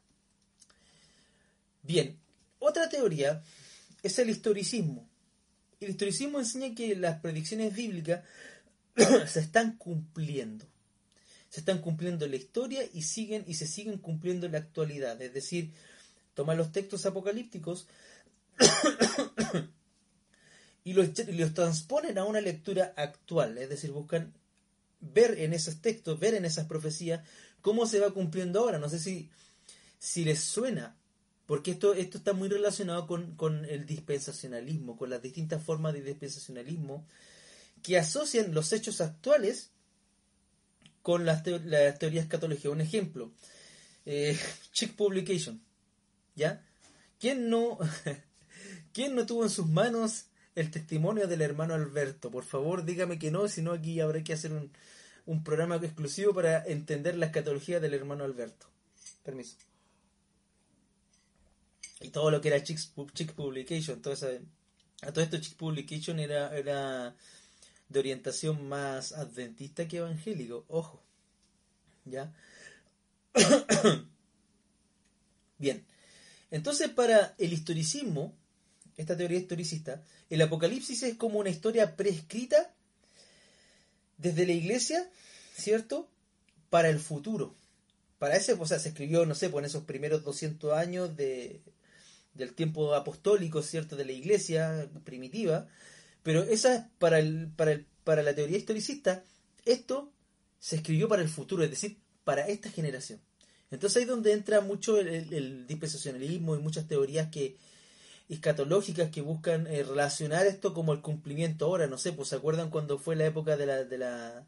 [1.82, 2.17] Bien,
[2.60, 3.43] otra teoría
[4.03, 5.08] es el historicismo.
[5.79, 8.23] El historicismo enseña que las predicciones bíblicas
[9.27, 10.65] se están cumpliendo.
[11.49, 15.19] Se están cumpliendo en la historia y siguen y se siguen cumpliendo en la actualidad.
[15.21, 15.71] Es decir,
[16.35, 17.88] toman los textos apocalípticos
[20.83, 23.57] y los, los transponen a una lectura actual.
[23.57, 24.33] Es decir, buscan
[24.99, 27.27] ver en esos textos, ver en esas profecías
[27.62, 28.77] cómo se va cumpliendo ahora.
[28.77, 29.29] No sé si,
[29.97, 30.95] si les suena
[31.49, 37.07] porque esto, esto está muy relacionado con, el dispensacionalismo, con las distintas formas de dispensacionalismo
[37.81, 39.71] que asocian los hechos actuales
[41.10, 42.72] con las, teorías catológicas.
[42.72, 43.32] Un ejemplo,
[44.06, 44.38] eh,
[44.74, 45.60] Chick Publication,
[46.36, 46.63] ¿ya?
[47.19, 47.80] ¿Quién no,
[48.93, 52.30] ¿Quién no tuvo en sus manos el testimonio del hermano Alberto?
[52.30, 54.72] Por favor, dígame que no, si no aquí habrá que hacer un,
[55.26, 58.67] un programa exclusivo para entender la escatología del hermano Alberto.
[59.24, 59.58] Permiso
[62.02, 67.13] y todo lo que era Chick, Publication, todo a todo esto Chick Publication era, era
[67.89, 71.04] de orientación más adventista que evangélico, ojo,
[72.06, 72.34] ¿ya?
[75.58, 75.86] Bien,
[76.52, 78.34] entonces para el historicismo,
[78.95, 82.73] esta teoría historicista, el Apocalipsis es como una historia prescrita
[84.17, 85.10] desde la iglesia,
[85.56, 86.10] ¿cierto?
[86.69, 87.56] Para el futuro.
[88.19, 91.62] Para ese, o sea, se escribió, no sé, pues en esos primeros 200 años de,
[92.34, 93.95] del tiempo apostólico, ¿cierto?
[93.95, 95.67] De la iglesia primitiva,
[96.23, 99.23] pero esa es para, el, para, el, para la teoría historicista,
[99.65, 100.12] esto
[100.60, 103.19] se escribió para el futuro, es decir, para esta generación.
[103.71, 107.55] Entonces ahí es donde entra mucho el, dispensacionalismo y muchas teorías que
[108.27, 112.69] escatológicas que buscan eh, relacionar esto como el cumplimiento ahora, no sé, pues se acuerdan
[112.69, 114.45] cuando fue la época de la, de la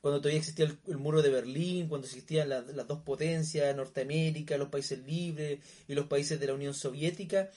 [0.00, 4.98] cuando todavía existía el, muro de Berlín, cuando existían las dos potencias, Norteamérica, los países
[5.04, 7.50] libres y los países de la Unión Soviética.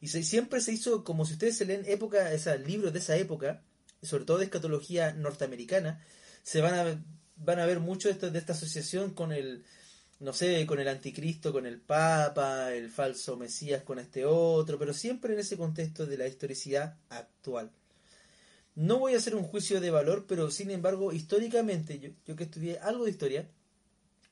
[0.00, 3.62] Y siempre se hizo, como si ustedes se leen época, esos libros de esa época,
[4.02, 6.02] sobre todo de escatología norteamericana,
[6.42, 7.04] se van a,
[7.36, 9.64] van a ver mucho de, de esta asociación con el,
[10.20, 14.94] no sé, con el anticristo, con el papa, el falso mesías con este otro, pero
[14.94, 17.70] siempre en ese contexto de la historicidad actual.
[18.74, 22.44] No voy a hacer un juicio de valor, pero sin embargo, históricamente, yo, yo que
[22.44, 23.48] estudié algo de historia,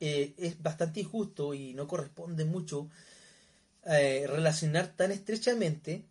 [0.01, 2.89] eh, es bastante injusto y no corresponde mucho
[3.89, 6.05] eh, relacionar tan estrechamente,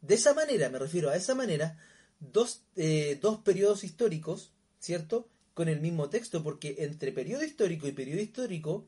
[0.00, 1.76] de esa manera, me refiero a esa manera,
[2.20, 5.28] dos, eh, dos periodos históricos, ¿cierto?
[5.54, 8.86] Con el mismo texto, porque entre periodo histórico y periodo histórico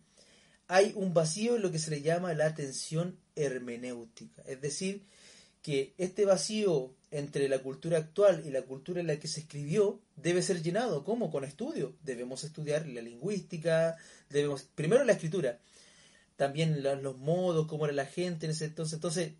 [0.68, 4.42] hay un vacío en lo que se le llama la atención hermenéutica.
[4.46, 5.02] Es decir,
[5.62, 10.00] que este vacío entre la cultura actual y la cultura en la que se escribió
[10.14, 11.02] debe ser llenado.
[11.04, 11.30] ¿Cómo?
[11.30, 11.96] Con estudio.
[12.04, 13.96] Debemos estudiar la lingüística,
[14.28, 15.58] debemos primero la escritura,
[16.40, 18.94] también los modos, cómo era la gente en ese entonces.
[18.94, 19.32] Entonces,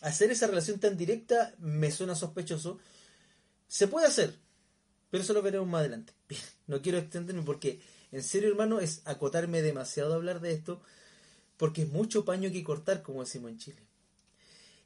[0.00, 2.80] hacer esa relación tan directa me suena sospechoso.
[3.68, 4.34] Se puede hacer,
[5.10, 6.12] pero eso lo veremos más adelante.
[6.66, 10.82] no quiero extenderme porque, en serio, hermano, es acotarme demasiado hablar de esto,
[11.56, 13.82] porque es mucho paño que cortar, como decimos en Chile.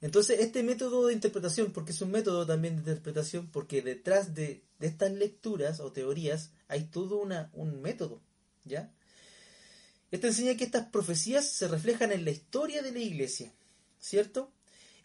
[0.03, 4.67] Entonces, este método de interpretación, porque es un método también de interpretación, porque detrás de,
[4.81, 8.21] estas lecturas o teorías hay todo una, un método,
[8.67, 8.93] ¿ya?
[10.11, 13.53] Esto enseña que estas profecías se reflejan en la historia de la iglesia,
[14.01, 14.51] ¿cierto?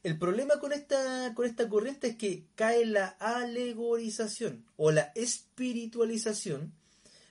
[0.04, 6.74] El problema con esta, con esta corriente es que cae la alegorización o la espiritualización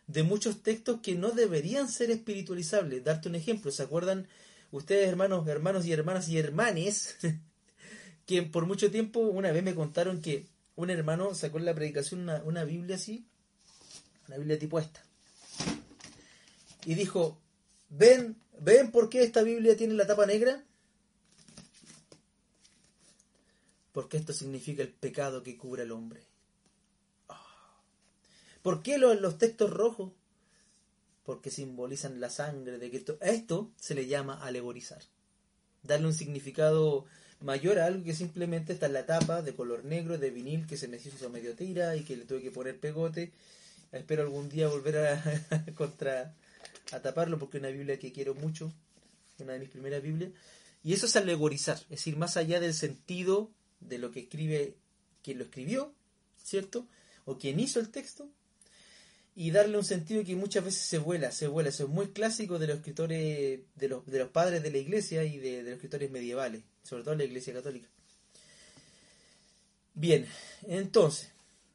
[0.07, 3.05] de muchos textos que no deberían ser espiritualizables.
[3.05, 4.27] Darte un ejemplo, ¿se acuerdan
[4.71, 7.17] ustedes hermanos, hermanos y hermanas y hermanes
[8.27, 12.29] que por mucho tiempo una vez me contaron que un hermano sacó en la predicación
[12.45, 13.27] una, Biblia así,
[14.27, 15.05] una Biblia tipo esta,
[16.87, 17.39] y dijo,
[17.93, 20.65] ¿ven, ¿ven por qué esta Biblia tiene la tapa negra?
[23.93, 26.23] Porque esto significa el pecado que cubre al hombre.
[27.29, 27.81] Ah.
[28.63, 30.13] ¿Por qué los, textos rojos?
[31.25, 33.19] Porque simbolizan la sangre de Cristo.
[33.21, 35.03] A esto se le llama alegorizar.
[35.83, 37.05] Darle un significado
[37.41, 40.77] mayor a algo que simplemente está en la tapa de color negro de vinil que
[40.77, 43.33] se me hizo medio tira y que le tuve que poner pegote.
[43.91, 45.23] Espero algún día volver a,
[45.75, 46.35] contra
[46.91, 48.73] a taparlo porque es una Biblia que quiero mucho,
[49.39, 50.33] una de mis primeras Biblias.
[50.85, 54.75] Y eso es alegorizar, es decir, más allá del sentido de lo que escribe
[55.23, 55.95] quien lo escribió,
[56.43, 56.87] ¿cierto?
[57.25, 58.29] O quien hizo el texto,
[59.35, 61.71] y darle un sentido que muchas veces se vuela, se vuela.
[61.71, 65.25] Eso es muy clásico de los escritores, de los, de los padres de la iglesia
[65.25, 67.89] y de, de los escritores medievales, sobre todo la iglesia católica.
[69.95, 70.27] Bien,
[70.69, 71.31] entonces,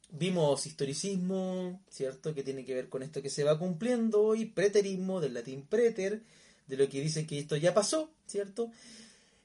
[0.10, 2.34] vimos historicismo, ¿cierto?
[2.34, 6.22] Que tiene que ver con esto que se va cumpliendo hoy, preterismo, del latín preter,
[6.68, 8.72] de lo que dice que esto ya pasó, ¿cierto?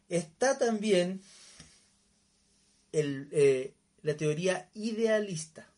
[0.08, 1.20] Está también
[2.92, 5.68] el, eh, la teoría idealista.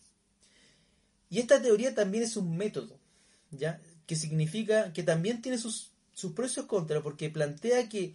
[1.30, 2.98] Y esta teoría también es un método,
[3.50, 3.80] ¿ya?
[4.06, 8.14] Que significa que también tiene sus, sus pros y sus contras, porque plantea que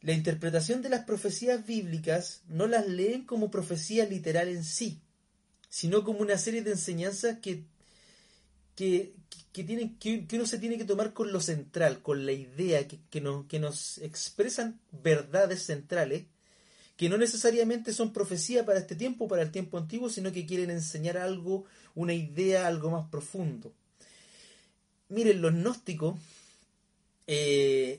[0.00, 5.01] la interpretación de las profecías bíblicas no las leen como profecía literal en sí,
[5.72, 7.64] sino como una serie de enseñanzas que,
[8.76, 9.14] que,
[9.54, 12.98] que, tienen, que, uno se tiene que tomar con lo central, con la idea, que,
[13.08, 16.24] que, nos, que nos expresan verdades centrales,
[16.98, 20.70] que no necesariamente son profecía para este tiempo, para el tiempo antiguo, sino que quieren
[20.70, 23.72] enseñar algo, una idea, algo más profundo.
[25.08, 26.20] Miren, los gnósticos,
[27.26, 27.98] eh,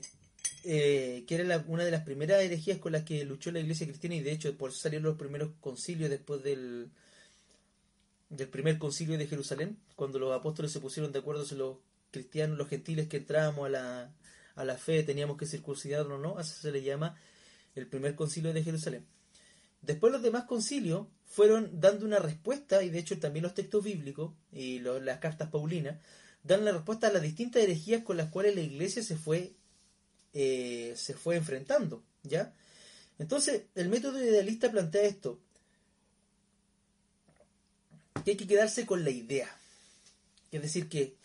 [0.62, 4.14] eh, que era una de las primeras herejías con las que luchó la iglesia cristiana,
[4.14, 6.92] y de hecho por eso salieron los primeros concilios después del,
[8.36, 11.78] del primer concilio de Jerusalén, cuando los apóstoles se pusieron de acuerdo si los
[12.10, 14.14] cristianos, los gentiles que entrábamos a la,
[14.54, 17.16] a la fe teníamos que circuncidarnos o no, así se le llama
[17.74, 19.06] el primer concilio de Jerusalén.
[19.82, 24.32] Después los demás concilios fueron dando una respuesta, y de hecho también los textos bíblicos
[24.52, 25.98] y las cartas paulinas,
[26.42, 29.54] dan la respuesta a las distintas herejías con las cuales la iglesia se fue,
[30.32, 32.02] eh, se fue enfrentando.
[32.22, 32.54] ¿ya?
[33.18, 35.40] Entonces, el método idealista plantea esto,
[38.22, 39.48] que hay que quedarse con la idea.
[40.52, 41.16] Es decir, que,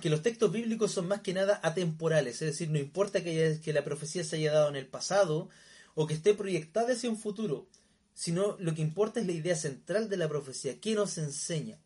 [0.00, 3.72] que los textos bíblicos son más que nada atemporales, es decir, no importa que, que
[3.72, 5.48] la profecía se haya dado en el pasado
[5.94, 7.68] o que esté proyectada hacia un futuro,
[8.14, 11.78] sino lo que importa es la idea central de la profecía, qué nos enseña,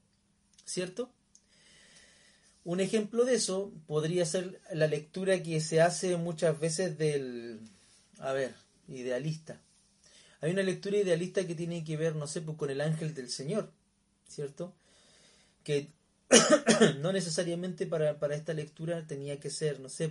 [0.64, 1.12] ¿cierto?
[2.64, 7.60] Un ejemplo de eso podría ser la lectura que se hace muchas veces del,
[8.18, 8.54] a ver,
[8.88, 9.60] idealista.
[10.40, 13.30] Hay una lectura idealista que tiene que ver, no sé, pues con el ángel del
[13.30, 13.72] Señor.
[14.28, 14.74] ¿Cierto?
[15.64, 15.90] Que
[17.00, 20.10] no necesariamente para, esta lectura tenía que ser, no sé,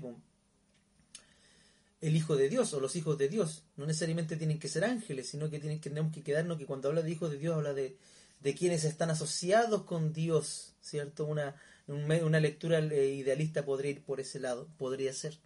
[2.01, 3.63] el Hijo de Dios o los hijos de Dios.
[3.77, 7.01] No necesariamente tienen que ser ángeles, sino que tienen, tenemos que quedarnos que cuando habla
[7.01, 7.97] de hijos de Dios habla de,
[8.41, 11.25] de quienes están asociados con Dios, ¿cierto?
[11.25, 11.55] Una,
[11.87, 15.37] una lectura eh, idealista podría ir por ese lado, podría ser,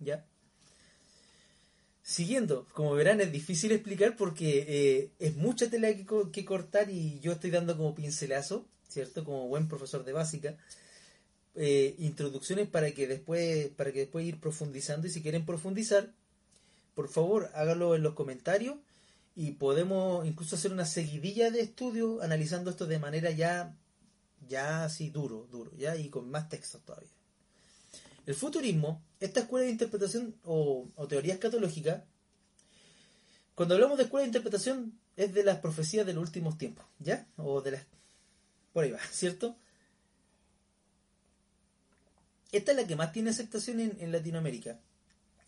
[0.00, 0.24] ¿ya?
[2.08, 7.32] Siguiendo, como verán es difícil explicar porque eh, es mucha tela que, cortar y yo
[7.32, 9.26] estoy dando como pincelazo, ¿cierto?
[9.26, 10.56] Como buen profesor de básica,
[11.54, 16.14] eh, introducciones para que después para que después ir profundizando y si quieren profundizar,
[16.94, 18.76] por favor háganlo en los comentarios
[19.36, 23.76] y podemos incluso hacer una seguidilla de estudio analizando esto de manera ya
[24.48, 27.17] ya así duro, duro, ya y con más textos todavía.
[28.28, 32.04] El futurismo, esta escuela de interpretación o, teoría escatológica,
[33.54, 37.26] cuando hablamos de escuela de interpretación es de las profecías de los últimos tiempos, ¿ya?
[37.38, 37.86] O de las...
[38.74, 39.56] Por ahí va, ¿cierto?
[42.52, 44.78] Esta es la que más tiene aceptación en, Latinoamérica.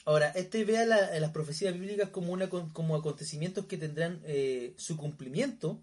[0.06, 4.96] Ahora, este ve a, las profecías bíblicas como, una, como acontecimientos que tendrán eh, su
[4.96, 5.82] cumplimiento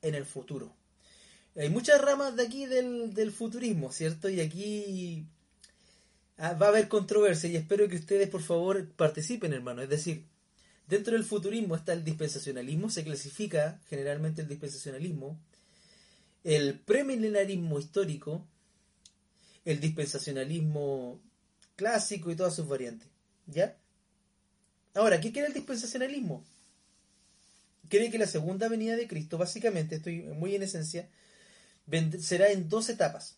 [0.00, 0.76] en el futuro.
[1.56, 4.28] Hay muchas ramas de aquí del, futurismo, ¿cierto?
[4.28, 5.26] Y aquí
[6.38, 9.82] va a haber controversia y espero que ustedes por favor participen, hermano.
[9.82, 10.24] Es decir,
[10.86, 15.38] dentro del futurismo está el dispensacionalismo, se clasifica generalmente el dispensacionalismo,
[16.44, 18.46] el premilenarismo histórico,
[19.64, 21.20] el dispensacionalismo
[21.74, 23.08] clásico y todas sus variantes.
[23.46, 23.76] ¿Ya?
[24.94, 26.44] Ahora, ¿qué quiere el dispensacionalismo?
[27.88, 31.08] Cree que la segunda venida de Cristo, básicamente, estoy muy en esencia,
[32.20, 33.36] será en dos etapas.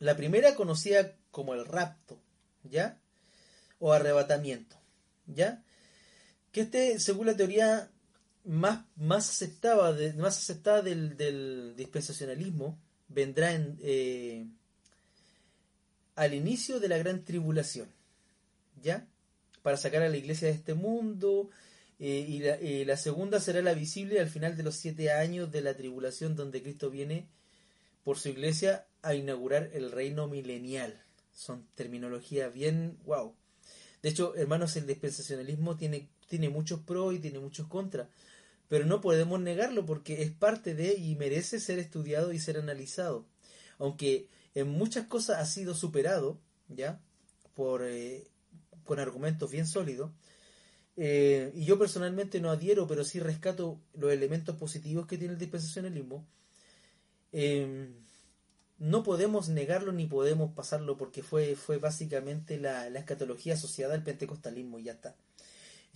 [0.00, 2.18] La primera conocida como el rapto,
[2.64, 2.98] ¿ya?
[3.78, 4.76] O arrebatamiento,
[5.26, 5.62] ¿ya?
[6.52, 7.90] Que este, según la teoría
[8.44, 14.46] más, más aceptada, más aceptada del, dispensacionalismo, vendrá en, eh,
[16.16, 17.88] al inicio de la gran tribulación,
[18.82, 19.06] ¿ya?
[19.62, 21.50] Para sacar a la iglesia de este mundo,
[21.98, 25.50] eh, y la, eh, la, segunda será la visible al final de los siete años
[25.50, 27.28] de la tribulación donde Cristo viene
[28.04, 31.02] por su iglesia a inaugurar el reino milenial.
[31.38, 33.32] Son terminología bien wow.
[34.02, 38.08] De hecho, hermanos, el dispensacionalismo tiene, tiene muchos pros y tiene muchos contras,
[38.66, 43.24] pero no podemos negarlo porque es parte de y merece ser estudiado y ser analizado.
[43.78, 44.26] Aunque
[44.56, 47.00] en muchas cosas ha sido superado, ¿ya?
[47.54, 48.26] Por, eh,
[48.82, 50.10] con argumentos bien sólidos,
[50.96, 55.38] eh, y yo personalmente no adhiero, pero sí rescato los elementos positivos que tiene el
[55.38, 56.26] dispensacionalismo,
[57.30, 57.92] eh,
[58.78, 64.04] no podemos negarlo ni podemos pasarlo porque fue, fue básicamente la, la escatología asociada al
[64.04, 65.16] pentecostalismo y ya está.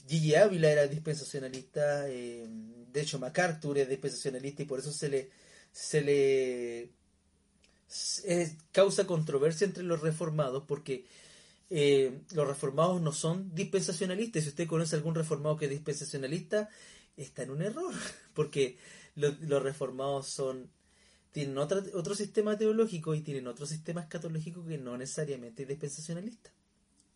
[0.08, 2.48] Gigi Ávila era dispensacionalista, eh,
[2.92, 5.30] de hecho MacArthur es dispensacionalista y por eso se le,
[5.70, 6.90] se le
[8.72, 11.04] causa controversia entre los reformados porque
[11.70, 14.42] eh, los reformados no son dispensacionalistas.
[14.42, 16.68] Si usted conoce algún reformado que es dispensacionalista,
[17.16, 17.94] está en un error,
[18.34, 18.76] porque
[19.14, 20.70] los reformados son
[21.32, 26.50] tienen otra, otro sistema teológico y tienen otro sistema escatológico que no necesariamente es dispensacionalista,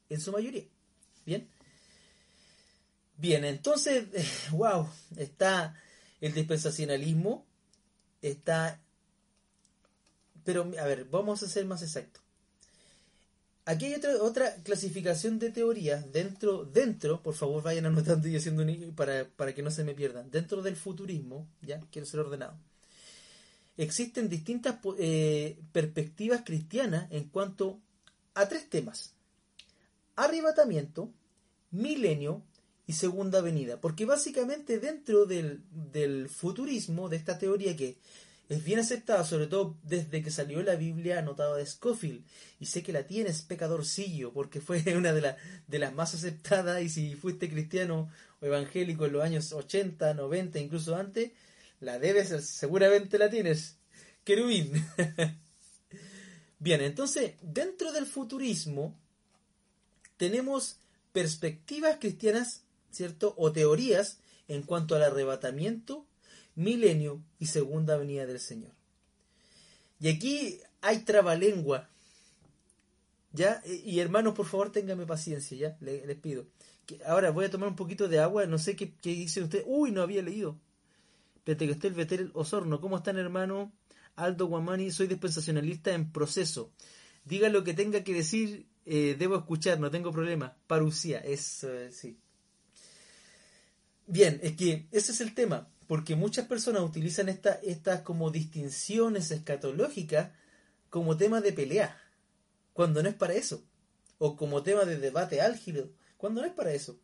[0.08, 0.64] en su mayoría.
[1.24, 1.46] Bien.
[3.18, 4.06] Bien, entonces,
[4.50, 5.74] wow, está
[6.20, 7.46] el dispensacionalismo,
[8.22, 8.80] está...
[10.44, 12.22] Pero, a ver, vamos a ser más exactos.
[13.64, 18.64] Aquí hay otra, otra clasificación de teorías dentro, dentro, por favor vayan anotando y haciendo
[18.94, 22.56] para, para que no se me pierdan, dentro del futurismo, ya, quiero ser ordenado.
[23.76, 27.80] Existen distintas eh, perspectivas cristianas en cuanto
[28.34, 29.14] a tres temas.
[30.14, 31.10] Arrebatamiento,
[31.70, 32.42] milenio
[32.86, 33.80] y segunda venida.
[33.80, 37.96] Porque básicamente dentro del, del futurismo, de esta teoría que
[38.48, 42.24] es bien aceptada, sobre todo desde que salió la Biblia anotada de Scofield.
[42.60, 45.34] Y sé que la tienes, pecadorcillo, porque fue una de,
[45.66, 46.82] de las más aceptadas.
[46.82, 48.08] Y si fuiste cristiano
[48.40, 51.32] o evangélico en los años 80, 90, incluso antes,
[51.80, 53.76] la debes, seguramente la tienes.
[54.24, 54.72] Querubín.
[56.58, 58.98] Bien, entonces, dentro del futurismo,
[60.16, 60.78] tenemos
[61.12, 63.34] perspectivas cristianas, ¿cierto?
[63.36, 64.18] O teorías
[64.48, 66.06] en cuanto al arrebatamiento
[66.54, 68.72] milenio y segunda venida del Señor.
[70.00, 71.88] Y aquí hay trabalengua.
[73.32, 73.62] ¿Ya?
[73.66, 75.76] Y hermanos, por favor, ténganme paciencia, ¿ya?
[75.80, 76.46] Les, pido.
[77.04, 79.62] ahora voy a tomar un poquito de agua, no sé qué, dice usted.
[79.66, 80.58] Uy, no había leído.
[81.46, 83.72] El Betel Osorno, ¿cómo están, hermano?
[84.16, 86.72] Aldo Guamani, soy dispensacionalista en proceso.
[87.24, 90.56] Diga lo que tenga que decir, eh, debo escuchar, no tengo problema.
[90.66, 92.18] Parucía, es, sí.
[94.06, 100.30] Bien, es que ese es el tema porque muchas personas utilizan estas como distinciones escatológicas
[100.90, 102.00] como tema de pelea,
[102.72, 103.64] cuando no es para eso,
[104.18, 106.98] o como tema de debate álgido, cuando no es para eso.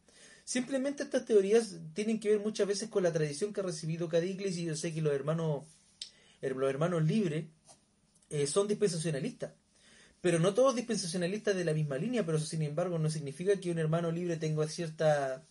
[0.44, 4.24] Simplemente estas teorías tienen que ver muchas veces con la tradición que ha recibido cada
[4.24, 5.64] iglesia y yo sé que los hermanos,
[6.40, 7.46] los hermanos libres
[8.30, 9.52] eh, son dispensacionalistas.
[10.20, 13.70] Pero no todos dispensacionalistas de la misma línea, pero eso sin embargo no significa que
[13.70, 15.44] un hermano libre tenga cierta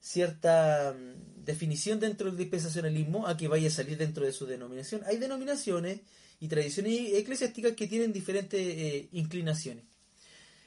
[0.00, 5.02] cierta mm, definición dentro del dispensacionalismo a que vaya a salir dentro de su denominación.
[5.06, 6.00] Hay denominaciones
[6.38, 9.84] y tradiciones eclesiásticas que tienen diferentes eh, inclinaciones.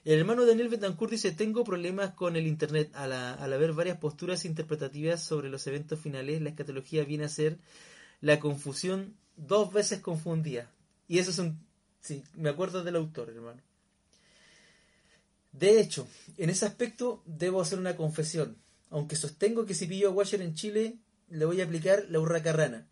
[0.06, 2.92] El hermano Daniel Betancourt dice, tengo problemas con el Internet.
[2.96, 7.58] Al, haber varias posturas interpretativas sobre los eventos finales, la escatología viene a ser
[8.22, 10.72] la confusión dos veces confundida.
[11.08, 11.60] Y eso es un...
[12.02, 13.62] Sí, me acuerdo del autor, hermano.
[15.52, 18.58] De hecho, en ese aspecto debo hacer una confesión
[18.90, 20.98] aunque sostengo que si pillo a Washer en Chile,
[21.30, 22.88] le voy a aplicar la hurracarrana.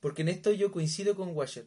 [0.00, 1.66] Porque en esto yo coincido con Washer.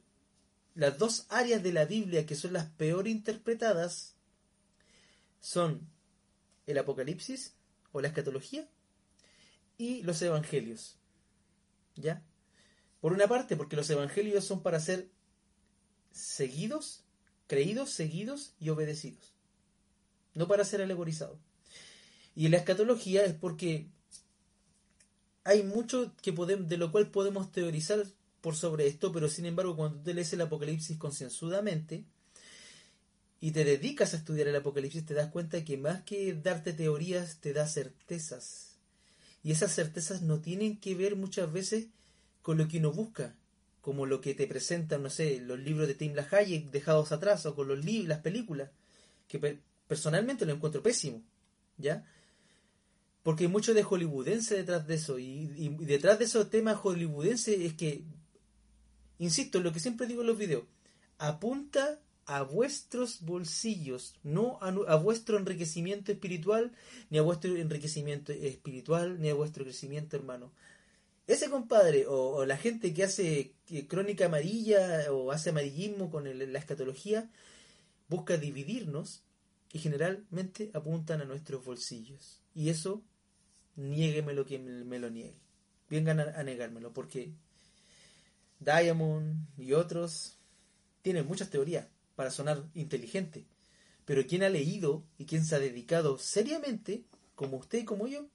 [0.74, 4.16] Las dos áreas de la Biblia que son las peor interpretadas
[5.40, 5.90] son
[6.68, 7.56] el Apocalipsis
[7.92, 8.68] o la escatología
[9.78, 10.98] y los evangelios.
[11.96, 12.24] ¿Ya?
[13.02, 15.10] Por una parte, porque los evangelios son para ser
[16.12, 17.04] seguidos,
[17.48, 19.34] creídos, seguidos y obedecidos.
[20.34, 21.40] No para ser alegorizados.
[22.36, 23.90] Y la escatología es porque
[25.44, 28.06] hay mucho que podemos, de lo cual podemos teorizar
[28.42, 32.04] por sobre esto, pero sin embargo cuando tú lees el Apocalipsis concienzudamente
[33.40, 37.38] y te dedicas a estudiar el Apocalipsis, te das cuenta que más que darte teorías,
[37.40, 38.78] te da certezas.
[39.44, 41.88] Y esas certezas no tienen que ver muchas veces
[42.42, 43.36] con lo que uno busca,
[43.82, 47.56] como lo que te presentan, no sé, los libros de Tim LaHaye dejados atrás, o
[47.56, 48.70] con los libros, las películas,
[49.28, 51.24] que personalmente lo encuentro pésimo,
[51.78, 52.06] ¿ya?
[53.24, 55.20] porque hay mucho de hollywoodense detrás de eso.
[55.20, 58.04] Y, detrás de esos temas hollywoodenses es que,
[59.26, 60.64] insisto, lo que siempre digo en los videos,
[61.18, 66.72] apunta a vuestros bolsillos, no a, vuestro enriquecimiento espiritual,
[67.10, 70.52] ni a vuestro enriquecimiento espiritual, ni a vuestro crecimiento, hermano.
[71.28, 73.54] Ese compadre, o, la gente que hace
[73.88, 77.30] crónica amarilla o hace amarillismo con la escatología,
[78.08, 79.24] busca dividirnos
[79.72, 82.42] y generalmente apuntan a nuestros bolsillos.
[82.54, 83.04] Y eso
[83.76, 85.40] niégueme lo que me lo niegue.
[85.90, 87.34] Vengan a, negármelo, porque
[88.62, 90.38] Diamond y otros
[91.02, 93.46] tienen muchas teorías para sonar inteligente.
[94.06, 97.06] Pero quien ha leído y quien se ha dedicado seriamente
[97.36, 98.28] como usted y como yo,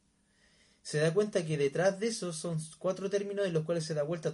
[0.82, 4.02] se da cuenta que detrás de eso son cuatro términos en los cuales se da
[4.02, 4.32] vuelta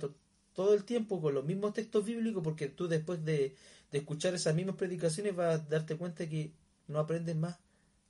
[0.55, 3.57] todo el tiempo con los mismos textos bíblicos, porque tú después de,
[3.91, 6.53] de escuchar esas mismas predicaciones vas a darte cuenta que
[6.89, 7.59] no aprendes más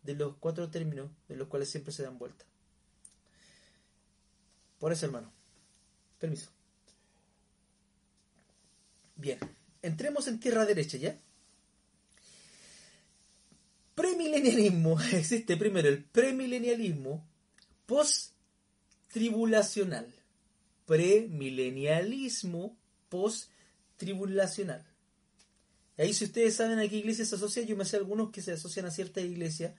[0.03, 2.45] de los cuatro términos en los cuales siempre se dan vuelta.
[4.78, 5.33] Por eso, hermano.
[6.18, 6.51] Permiso.
[9.17, 9.39] Bien,
[9.83, 11.17] entremos en tierra derecha, ¿ya?
[13.95, 14.99] Premilenialismo.
[15.13, 17.25] Existe primero el premilenialismo
[17.87, 20.13] post-tribulacional.
[20.87, 22.77] Premilenialismo
[23.09, 24.85] post-tribulacional.
[25.99, 28.53] Ahí si ustedes saben a qué iglesia se asocia, yo me sé algunos que se
[28.53, 29.75] asocian a cierta iglesia.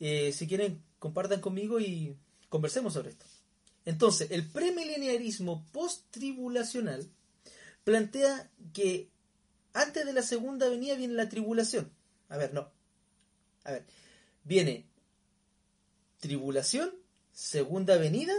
[0.00, 2.14] Eh, si quieren, compartan conmigo y
[2.48, 3.26] conversemos sobre esto.
[3.84, 7.08] Entonces, el premilenialismo post-tribulacional
[7.84, 9.10] plantea que
[9.72, 11.90] antes de la segunda venida viene la tribulación.
[12.28, 12.70] A ver, no.
[13.64, 13.84] A ver,
[14.44, 14.86] viene
[16.18, 16.90] tribulación,
[17.32, 18.34] segunda venida,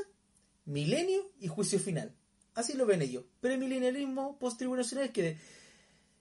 [0.65, 2.13] milenio y juicio final.
[2.53, 3.23] Así lo ven ellos.
[3.39, 5.37] Premilenialismo post-tribulacional es que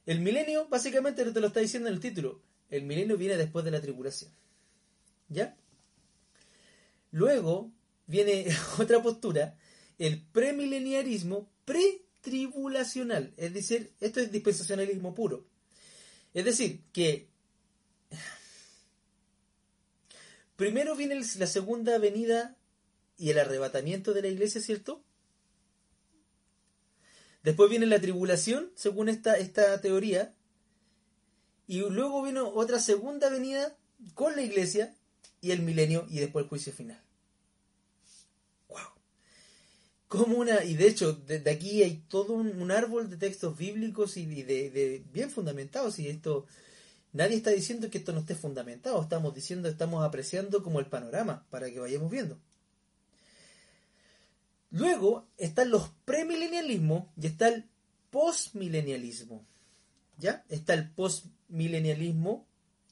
[0.06, 2.40] el milenio, básicamente te lo está diciendo en el título,
[2.70, 4.30] el milenio viene después de la tribulación.
[5.28, 5.56] ¿Ya?
[7.10, 7.70] Luego
[8.06, 8.46] viene
[8.78, 9.56] otra postura,
[9.98, 11.48] el premileniarismo
[12.20, 13.32] pretribulacional.
[13.36, 15.46] Es decir, esto es dispensacionalismo puro.
[16.34, 17.28] Es decir, que
[20.56, 22.56] primero viene la segunda venida
[23.16, 25.02] y el arrebatamiento de la iglesia, ¿cierto?
[27.42, 30.34] Después viene la tribulación, según esta, esta teoría.
[31.66, 33.76] Y luego vino otra segunda venida
[34.14, 34.94] con la iglesia
[35.40, 37.00] y el milenio y después el juicio final.
[38.68, 38.78] ¡Wow!
[40.10, 44.42] Como una, y de hecho, de, aquí hay todo un, árbol de textos bíblicos y
[44.42, 46.00] de, bien fundamentados.
[46.00, 46.46] Y esto,
[47.12, 49.00] nadie está diciendo que esto no esté fundamentado.
[49.00, 52.40] Estamos diciendo, estamos apreciando como el panorama para que vayamos viendo.
[54.72, 57.68] Luego están los premilenialismos y está el
[58.10, 59.46] postmilenialismo.
[60.18, 60.44] ¿Ya?
[60.48, 62.48] Está el postmilenialismo,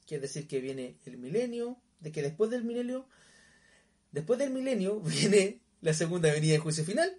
[0.06, 3.08] quiere decir que viene el milenio, de que después del milenio,
[4.12, 7.16] después del milenio viene la segunda venida de juicio final.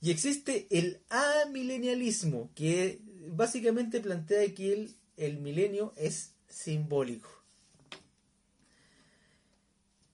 [0.00, 7.30] Y existe el amilenialismo, que básicamente plantea que el, el milenio es simbólico.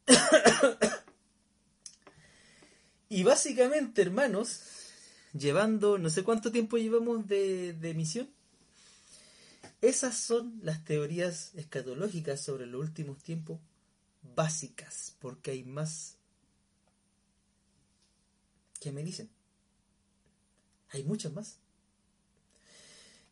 [3.09, 4.63] Y básicamente, hermanos,
[5.35, 8.31] llevando, no sé cuánto tiempo llevamos de, de misión,
[9.83, 13.61] esas son las teorías escatológicas sobre los últimos tiempos
[14.35, 16.17] básicas, porque hay más
[18.83, 19.31] que me dicen.
[20.91, 21.59] Hay muchas más.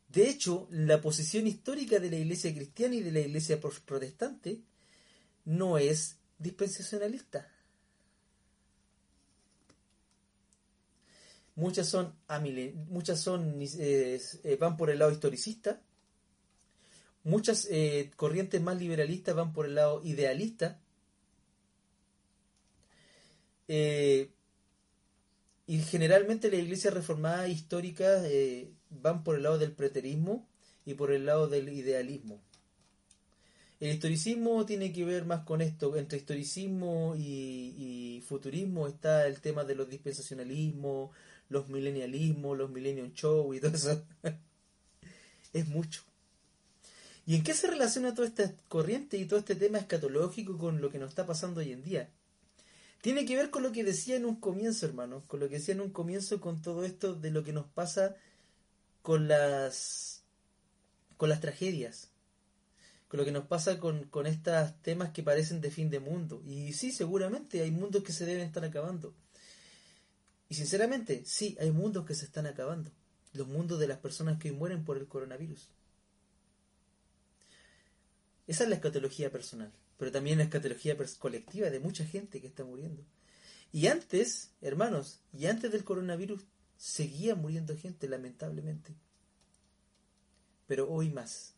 [0.09, 4.61] De hecho, la posición histórica de la iglesia cristiana y de la iglesia protestante
[5.45, 7.49] no es dispensacionalista.
[11.61, 12.15] muchas son
[12.89, 15.83] muchas son eh, eh, van por el lado historicista,
[17.23, 20.81] muchas eh, corrientes más liberalistas van por el lado idealista,
[25.71, 28.21] y generalmente la iglesia reformada histórica
[28.89, 30.49] van por el lado del preterismo
[30.85, 32.43] y por el lado del idealismo.
[33.79, 35.97] El historicismo tiene que ver más con esto.
[35.97, 37.77] Entre historicismo y,
[38.19, 41.11] y futurismo está el tema de los dispensacionalismos,
[41.49, 44.05] los milenialismos, los millennium show y todo eso.
[45.53, 46.03] es mucho.
[47.27, 50.91] ¿Y en qué se relaciona toda esta corriente y todo este tema escatológico con lo
[50.91, 52.11] que nos está pasando hoy en día?
[53.01, 55.75] Tiene que ver con lo que decía en un comienzo, hermano, con lo que decía
[55.75, 58.17] en un comienzo con todo esto de lo que nos pasa
[59.03, 60.23] con las
[61.17, 62.11] con las tragedias,
[63.09, 66.43] con lo que nos pasa con, con estos temas que parecen de fin de mundo.
[66.47, 69.15] Y sí, seguramente hay mundos que se deben estar acabando.
[70.49, 72.91] Y sinceramente, sí, hay mundos que se están acabando.
[73.35, 75.69] Los mundos de las personas que mueren por el coronavirus.
[78.47, 79.71] Esa es la escatología personal,
[80.01, 83.05] pero también la escatología colectiva de mucha gente que está muriendo.
[83.71, 86.41] Y antes, hermanos, y antes del coronavirus,
[86.79, 88.95] seguía muriendo gente, lamentablemente.
[90.67, 91.53] Pero hoy más.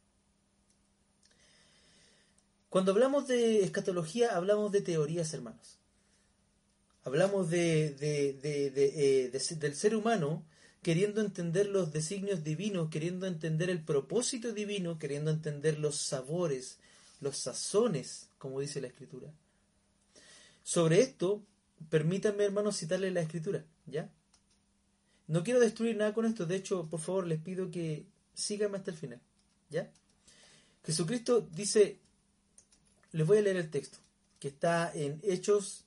[2.68, 5.78] Cuando hablamos de escatología, hablamos de teorías, hermanos.
[7.04, 7.96] Hablamos de,
[8.42, 9.30] eh,
[9.60, 10.44] del ser humano
[10.82, 16.80] queriendo entender los designios divinos, queriendo entender el propósito divino, queriendo entender los sabores,
[17.20, 19.32] los sazones, como dice la escritura.
[20.64, 21.46] Sobre esto,
[21.88, 24.10] permítanme, hermanos, citarle la escritura, ¿ya?
[25.28, 28.90] No quiero destruir nada con esto, de hecho, por favor, les pido que síganme hasta
[28.90, 29.20] el final,
[29.70, 29.92] ¿ya?
[30.84, 32.00] Jesucristo dice,
[33.12, 33.98] les voy a leer el texto.
[34.40, 35.84] que está en Hechos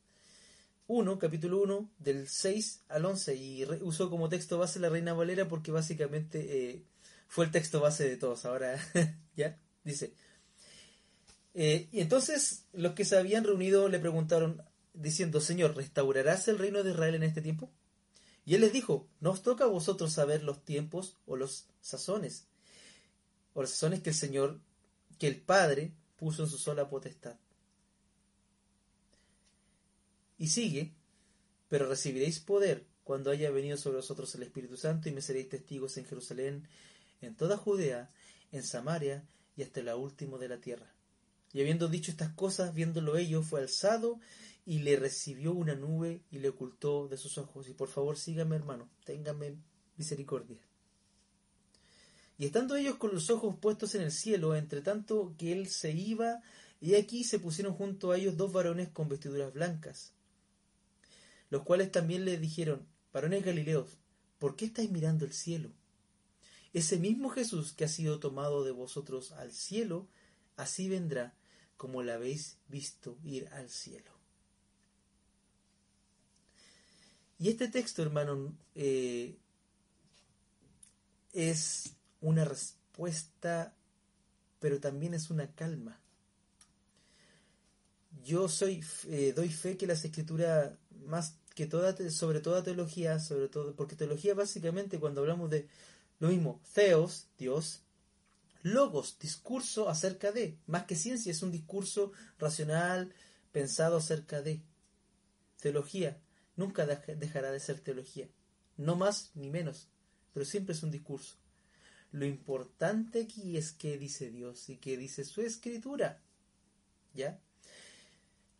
[0.87, 5.49] 1, capítulo 1, del 6 al 11, y usó como texto base la Reina Valera
[5.49, 6.85] porque básicamente eh,
[7.27, 8.45] fue el texto base de todos.
[8.45, 8.79] Ahora,
[9.35, 9.59] ¿ya?
[9.83, 10.13] Dice.
[11.57, 14.61] Eh, y entonces los que se habían reunido le preguntaron
[14.93, 17.71] diciendo, Señor, ¿restaurarás el reino de Israel en este tiempo?
[18.45, 22.45] Y él les dijo, no os toca a vosotros saber los tiempos o los sazones,
[23.53, 24.59] o los sazones que el Señor,
[25.17, 27.37] que el Padre puso en su sola potestad.
[30.37, 30.93] Y sigue,
[31.69, 35.95] pero recibiréis poder cuando haya venido sobre vosotros el Espíritu Santo y me seréis testigos
[35.95, 36.67] en Jerusalén,
[37.21, 38.11] en toda Judea,
[38.51, 39.23] en Samaria
[39.55, 40.94] y hasta la última de la tierra.
[41.55, 44.19] Y habiendo dicho estas cosas, viéndolo ellos, fue alzado
[44.65, 47.69] y le recibió una nube y le ocultó de sus ojos.
[47.69, 49.55] Y por favor, sígame, hermano, téngame
[49.95, 50.59] misericordia.
[52.37, 55.93] Y estando ellos con los ojos puestos en el cielo, entre tanto que él se
[55.93, 56.41] iba,
[56.81, 60.11] y aquí se pusieron junto a ellos dos varones con vestiduras blancas,
[61.49, 63.97] los cuales también le dijeron, varones Galileos,
[64.39, 65.71] ¿por qué estáis mirando el cielo?
[66.73, 70.09] Ese mismo Jesús que ha sido tomado de vosotros al cielo,
[70.57, 71.33] así vendrá
[71.77, 74.11] como la habéis visto ir al cielo.
[77.37, 79.37] Y este texto, hermano, eh,
[81.33, 83.75] es una respuesta,
[84.59, 85.99] pero también es una calma.
[88.23, 90.71] Yo soy, eh, doy fe que las escrituras,
[91.05, 95.67] más que toda, sobre toda teología, sobre todo, porque teología básicamente cuando hablamos de
[96.19, 97.81] lo mismo, theos, Dios,
[98.65, 103.13] logos, discurso acerca de, más que ciencia, es un discurso racional,
[103.51, 104.59] pensado acerca de.
[105.61, 106.19] Teología,
[106.55, 108.27] nunca dejará de ser teología,
[108.77, 109.87] no más ni menos,
[110.33, 111.35] pero siempre es un discurso.
[112.11, 116.21] Lo importante aquí es qué dice Dios y qué dice su escritura.
[117.13, 117.39] ¿Ya?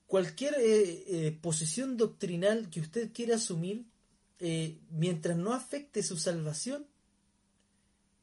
[0.05, 3.85] Cualquier eh, eh, posición doctrinal que usted quiera asumir,
[4.39, 6.87] eh, mientras no afecte su salvación,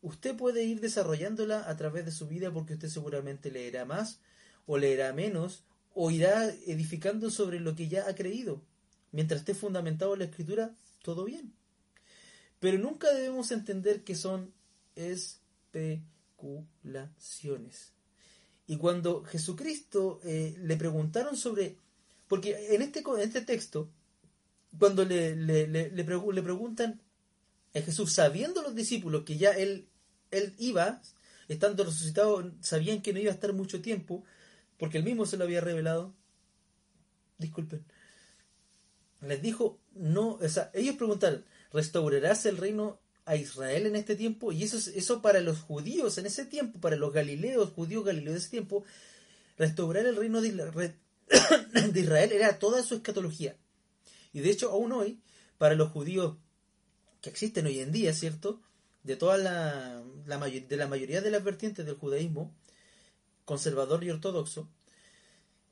[0.03, 4.21] usted puede ir desarrollándola a través de su vida porque usted seguramente leerá más
[4.67, 8.63] o leerá menos o irá edificando sobre lo que ya ha creído.
[9.13, 11.53] Mientras esté fundamentado en la escritura, todo bien.
[12.61, 14.53] Pero nunca debemos entender que son
[14.97, 17.93] especulaciones.
[18.67, 21.77] Y cuando Jesucristo eh, le preguntaron sobre,
[22.29, 23.91] porque en este, este texto,
[24.79, 27.03] cuando le, le, le, le, preguntan
[27.75, 29.89] a Jesús, sabiendo los discípulos que ya él,
[30.33, 31.01] él iba,
[31.49, 34.25] estando resucitado, sabían que no iba a estar mucho tiempo,
[34.79, 36.13] porque él mismo se lo había revelado.
[37.39, 37.85] Disculpen.
[39.21, 44.51] Les dijo, no, o sea, ellos preguntaron, ¿restaurarás el reino a Israel en este tiempo,
[44.51, 48.39] y eso, eso para los judíos en ese tiempo, para los galileos, judíos galileos de
[48.41, 48.85] ese tiempo,
[49.57, 53.57] restaurar el reino de, Israel era toda su escatología.
[54.33, 55.21] Y de hecho, aún hoy,
[55.59, 56.37] para los judíos
[57.21, 58.61] que existen hoy en día, ¿cierto?
[59.03, 62.55] De toda la, la de la mayoría de las vertientes del judaísmo,
[63.45, 64.69] conservador y ortodoxo,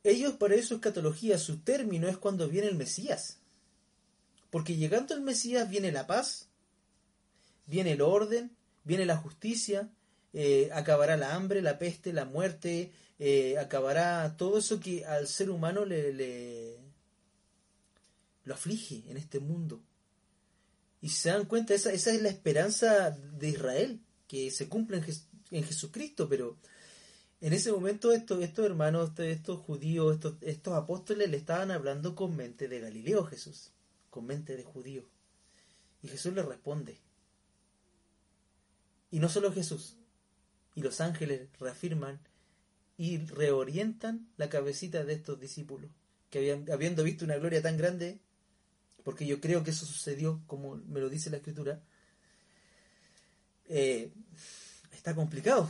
[0.02, 3.38] ellos para eso escatología, su término es cuando viene el Mesías.
[4.50, 6.48] Porque llegando el Mesías viene la paz,
[7.66, 9.90] viene el orden, viene la justicia,
[10.32, 15.50] eh, acabará la hambre, la peste, la muerte, eh, acabará todo eso que al ser
[15.50, 16.78] humano le, le,
[18.44, 19.82] lo aflige en este mundo.
[21.00, 25.04] Y se dan cuenta, esa, esa es la esperanza de Israel, que se cumple en,
[25.50, 26.58] en Jesucristo, pero
[27.40, 32.68] en ese momento estos, hermanos, estos judíos, estos, estos apóstoles le estaban hablando con mente
[32.68, 33.70] de Galileo Jesús,
[34.10, 35.04] con mente de judío.
[36.02, 36.98] Y Jesús le responde,
[39.10, 39.96] y no solo Jesús.
[40.74, 42.20] Y los ángeles reafirman
[42.96, 45.90] y reorientan la cabecita de estos discípulos,
[46.28, 48.20] que habían, habiendo visto una gloria tan grande,
[49.04, 51.82] porque yo creo que eso sucedió como me lo dice la escritura,
[53.68, 54.12] eh,
[54.92, 55.68] está complicado.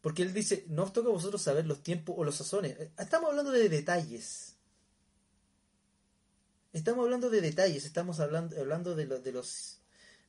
[0.00, 2.78] Porque él dice, no os toca a vosotros saber los tiempos o los sazones.
[2.78, 4.56] Eh, estamos hablando de detalles.
[6.72, 9.80] Estamos hablando de detalles, estamos hablando, hablando de, de los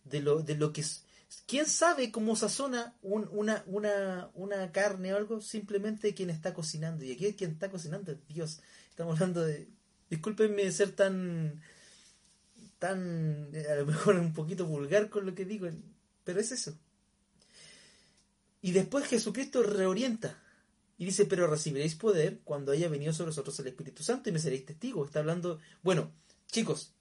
[0.04, 1.04] de lo, de lo que es.
[1.46, 5.40] ¿Quién sabe cómo sazona un, una, una, una carne o algo?
[5.40, 7.06] Simplemente quien está cocinando.
[7.06, 8.62] Y aquí quien está cocinando es Dios.
[8.90, 9.70] Estamos hablando de.
[10.12, 11.64] Discúlpenme ser tan.
[12.78, 13.52] tan.
[13.68, 15.68] a lo mejor un poquito vulgar con lo que digo,
[16.24, 16.78] pero es eso.
[18.62, 20.38] Y después Jesucristo reorienta.
[21.00, 24.38] Y dice, pero recibiréis poder cuando haya venido sobre vosotros el Espíritu Santo y me
[24.38, 25.08] seréis testigos.
[25.08, 26.12] Está hablando, bueno,
[26.46, 26.94] chicos,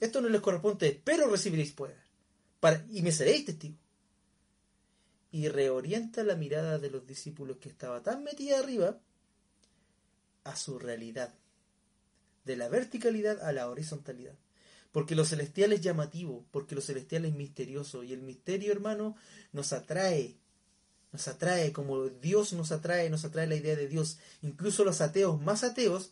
[0.00, 2.04] esto no les corresponde, pero recibiréis poder
[2.90, 3.76] y me seréis testigo.
[5.30, 8.98] Y reorienta la mirada de los discípulos que estaba tan metida arriba
[10.44, 11.34] a su realidad,
[12.44, 14.34] de la verticalidad a la horizontalidad.
[14.92, 19.16] Porque lo celestial es llamativo, porque lo celestial es misterioso, y el misterio, hermano,
[19.52, 20.36] nos atrae,
[21.12, 24.18] nos atrae como Dios nos atrae, nos atrae la idea de Dios.
[24.42, 26.10] Incluso los ateos más ateos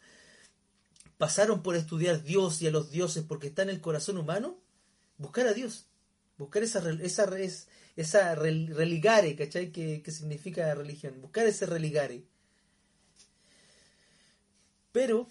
[1.18, 4.59] pasaron por estudiar Dios y a los dioses porque está en el corazón humano,
[5.18, 5.87] buscar a Dios,
[6.39, 7.30] buscar esa, esa,
[7.95, 9.70] esa religare, ¿cachai?
[9.70, 12.24] Que, que significa religión, buscar ese religare.
[14.91, 15.28] Pero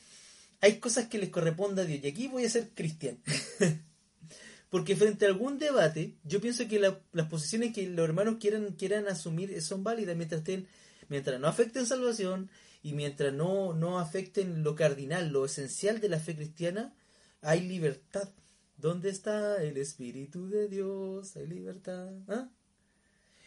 [0.61, 2.03] hay cosas que les corresponde a Dios.
[2.03, 3.17] Y aquí voy a ser cristiano.
[4.69, 9.07] Porque frente a algún debate, yo pienso que las posiciones que los hermanos quieran, quieran
[9.07, 10.67] asumir son válidas mientras estén,
[11.09, 12.49] mientras no afecten salvación
[12.81, 16.93] y mientras no, no afecten lo cardinal, lo esencial de la fe cristiana,
[17.41, 18.29] hay libertad.
[18.77, 21.35] ¿Dónde está el Espíritu de Dios?
[21.35, 22.13] Hay libertad.
[22.29, 22.49] ¿Ah?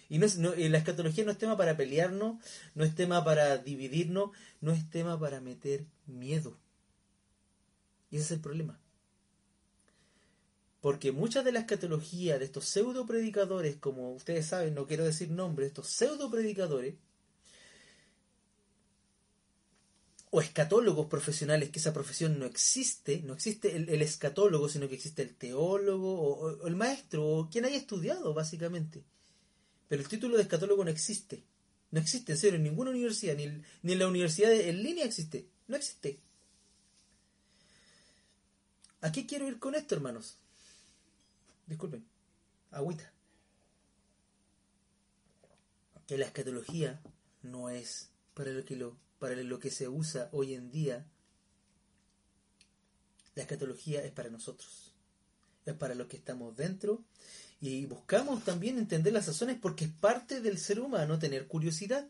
[0.09, 2.37] Y no, es, no la escatología no es tema para pelearnos,
[2.75, 6.59] no es tema para dividirnos, no es tema para meter miedo.
[8.15, 8.79] Y ese es el problema.
[10.81, 15.33] Porque mucha de la escatología de estos pseudo predicadores, como ustedes saben, no quiero decir
[15.33, 16.95] nombres, estos pseudo predicadores,
[20.31, 25.23] o escatólogos profesionales, que esa profesión no existe, no existe el, escatólogo, sino que existe
[25.23, 29.03] el teólogo o, el maestro, o quien haya estudiado, básicamente.
[29.89, 31.43] Pero el título de escatólogo no existe.
[31.91, 33.49] No existe, en serio, en ninguna universidad, ni,
[33.83, 35.49] ni en la universidad en línea existe.
[35.67, 36.21] No existe.
[39.05, 40.39] ¿A qué quiero ir con esto, hermanos?
[41.67, 42.07] Disculpen.
[42.71, 43.13] Agüita.
[46.07, 47.03] Que la escatología
[47.43, 51.05] no es para lo que, lo, para lo que se usa hoy en día.
[53.35, 54.95] La escatología es para nosotros.
[55.67, 57.05] Es para los que estamos dentro.
[57.61, 62.09] Y buscamos también entender las razones porque es parte del ser humano tener curiosidad.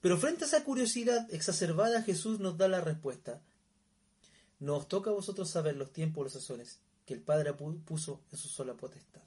[0.00, 3.40] Pero frente a esa curiosidad exacerbada, Jesús nos da la respuesta.
[4.60, 8.20] No os toca a vosotros saber los tiempos o los sazones que el Padre puso
[8.30, 9.22] en su sola potestad.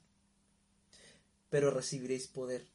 [1.50, 2.66] Pero recibiréis poder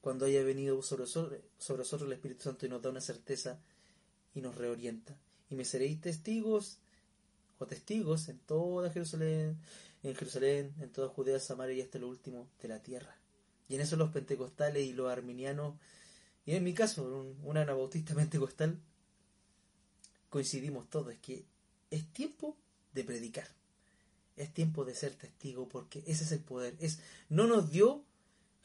[0.00, 3.60] cuando haya venido sobre, sobre, el Espíritu Santo y nos da una certeza
[4.34, 5.16] y nos reorienta.
[5.50, 6.78] Y me seréis testigos
[7.58, 9.58] o testigos en toda Jerusalén,
[10.02, 13.16] en Jerusalén, en toda Judea, Samaria y hasta lo último de la tierra.
[13.68, 15.74] Y en eso los pentecostales y los arminianos,
[16.44, 18.78] y en mi caso, un, un anabautista pentecostal,
[20.30, 21.44] coincidimos todos, que
[21.92, 22.56] es tiempo
[22.92, 23.46] de predicar.
[24.36, 26.74] Es tiempo de ser testigo porque ese es el poder.
[26.80, 28.04] Es, no nos dio,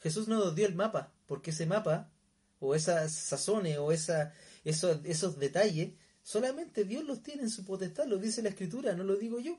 [0.00, 2.10] Jesús no nos dio el mapa, porque ese mapa,
[2.58, 8.06] o esas sazones, o esa, esos, esos detalles, solamente Dios los tiene en su potestad,
[8.06, 9.58] lo dice la Escritura, no lo digo yo.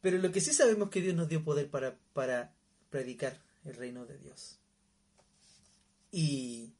[0.00, 2.54] Pero lo que sí sabemos que Dios nos dio poder para, para
[2.88, 4.58] predicar el reino de Dios.
[6.10, 6.72] Y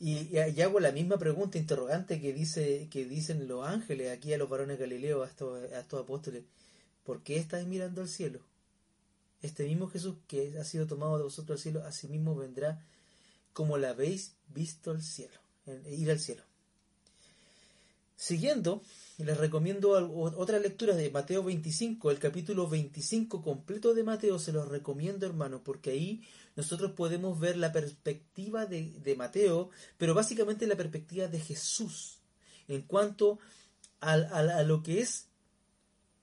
[0.00, 4.48] y, hago la misma pregunta interrogante que dice que dicen los ángeles aquí a los
[4.48, 6.44] varones Galileo, a estos, a estos apóstoles.
[7.04, 8.40] ¿Por qué estáis mirando al cielo?
[9.42, 12.84] Este mismo Jesús que ha sido tomado de vosotros al cielo, así mismo vendrá
[13.52, 15.38] como la habéis visto al cielo,
[15.86, 16.42] ir al cielo.
[18.20, 18.82] Siguiendo,
[19.18, 24.66] les recomiendo otra lectura de Mateo 25, el capítulo 25 completo de Mateo, se los
[24.66, 26.24] recomiendo hermano, porque ahí
[26.56, 32.18] nosotros podemos ver la perspectiva de, Mateo, pero básicamente la perspectiva de Jesús
[32.66, 33.38] en cuanto
[34.00, 35.28] a, a, lo que es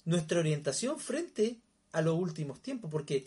[0.03, 1.61] nuestra orientación frente
[1.93, 3.25] a los últimos tiempos, porque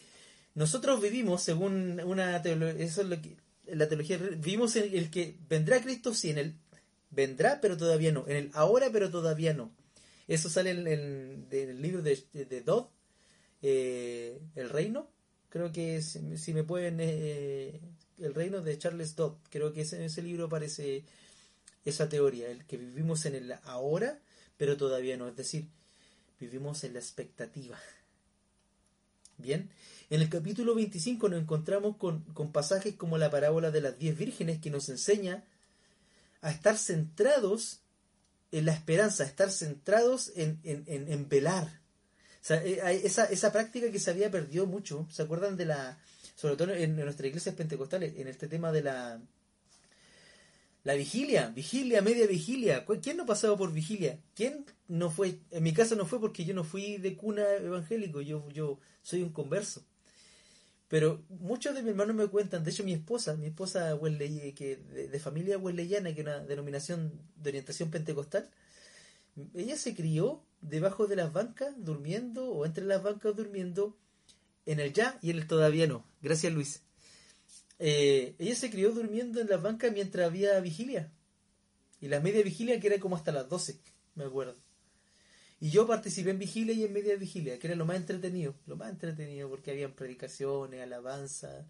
[0.54, 5.38] nosotros vivimos, según una teología, eso es lo que, la teología, vivimos en el que
[5.48, 6.54] vendrá Cristo, sí, en el
[7.10, 9.72] vendrá, pero todavía no, en el ahora, pero todavía no.
[10.26, 12.88] Eso sale en, el libro de, de, Dodd,
[13.62, 15.08] eh, El Reino,
[15.50, 16.98] Creo que si, me pueden...
[17.00, 17.80] Eh,
[18.18, 21.04] el reino de Charles Dodd, creo que en ese libro aparece
[21.84, 24.18] esa teoría, el que vivimos en el ahora,
[24.56, 25.68] pero todavía no, es decir,
[26.40, 27.78] vivimos en la expectativa.
[29.38, 29.70] Bien,
[30.10, 34.60] en el capítulo 25 nos encontramos con, pasajes como la parábola de las diez vírgenes
[34.60, 35.44] que nos enseña
[36.40, 37.80] a estar centrados
[38.52, 41.80] en la esperanza, a estar centrados en, en, en velar,
[42.50, 45.98] eh, esa, esa práctica que se había perdido mucho, ¿se acuerdan de la,
[46.34, 49.20] sobre todo en, nuestras iglesias pentecostales, en este tema de la,
[50.84, 52.86] la vigilia, vigilia, media vigilia.
[53.02, 54.20] ¿Quién no ha pasado por vigilia?
[54.34, 55.40] ¿Quién no fue?
[55.50, 59.22] En mi caso no fue porque yo no fui de cuna evangélico, yo, yo soy
[59.22, 59.84] un converso.
[60.88, 63.98] Pero muchos de mis hermanos me cuentan, de hecho mi esposa, mi esposa
[64.56, 68.48] que de, familia wesleyana, que es una denominación de orientación pentecostal,
[69.54, 73.96] ella se crió debajo de las bancas durmiendo o entre las bancas durmiendo
[74.64, 76.04] en el ya y en el todavía no.
[76.22, 76.82] Gracias Luis.
[77.78, 81.12] eh, ella se crió durmiendo en la banca mientras había vigilia.
[82.00, 83.78] Y la media vigilia que era como hasta las 12,
[84.14, 84.56] me acuerdo.
[85.60, 88.76] Y yo participé en vigilia y en media vigilia, que era lo más entretenido, lo
[88.76, 91.66] más entretenido porque habían predicaciones, alabanza.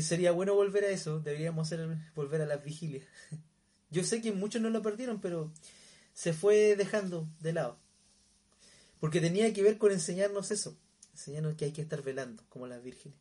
[0.00, 3.04] sería bueno volver a eso, deberíamos hacer, volver a las vigilias.
[3.90, 5.52] Yo sé que muchos no lo perdieron, pero
[6.14, 7.78] se fue dejando de lado.
[9.00, 10.78] Porque tenía que ver con enseñarnos eso,
[11.12, 13.18] enseñarnos que hay que estar velando, como las vírgenes.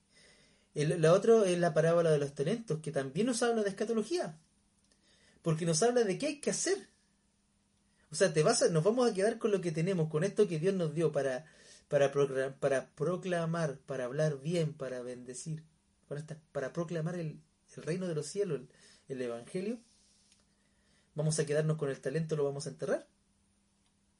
[0.76, 4.38] la otra es la parábola de los talentos, que también nos habla de escatología,
[5.42, 6.91] porque nos habla de qué hay que hacer.
[8.12, 10.60] O sea, te vas nos vamos a quedar con lo que tenemos, con esto que
[10.60, 11.46] Dios nos dio para,
[11.88, 15.64] para, proclamar, para hablar bien, para bendecir,
[16.08, 17.40] para, para proclamar el,
[17.78, 18.62] reino de los cielos,
[19.08, 19.80] el Evangelio
[21.16, 23.08] vamos a quedarnos con el talento, lo vamos a enterrar.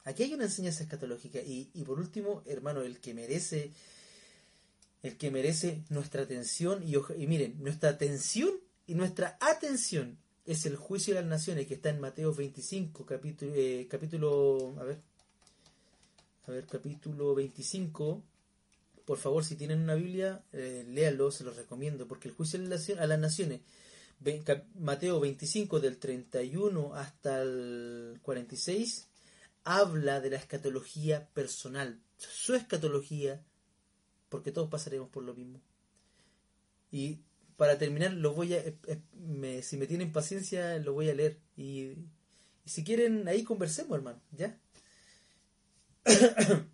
[0.04, 1.40] Aquí hay una enseñanza escatológica.
[1.40, 3.72] Y, por último, hermano, el que merece,
[5.04, 8.52] el que merece nuestra atención, y, y miren, nuestra atención
[8.88, 10.18] y nuestra atención
[10.52, 14.84] es el juicio de las naciones que está en Mateo 25, capítulo, eh, capítulo, a
[14.84, 14.98] ver,
[16.48, 18.22] a ver, capítulo 25.
[19.06, 23.08] Por favor, si tienen una Biblia, eh, léanlo, se los recomiendo, porque el juicio a
[23.08, 23.62] las naciones
[24.76, 29.08] Mateo 25 del 31 hasta el 46
[29.64, 33.42] habla de la escatología personal, su escatología,
[34.30, 35.60] porque todos pasaremos por lo mismo.
[36.92, 37.20] Y
[37.62, 41.38] para terminar, lo voy a, eh, eh, si me tienen paciencia, lo voy a leer.
[41.56, 41.94] Y,
[42.66, 44.58] si quieren, ahí conversemos, hermano, ¿ya?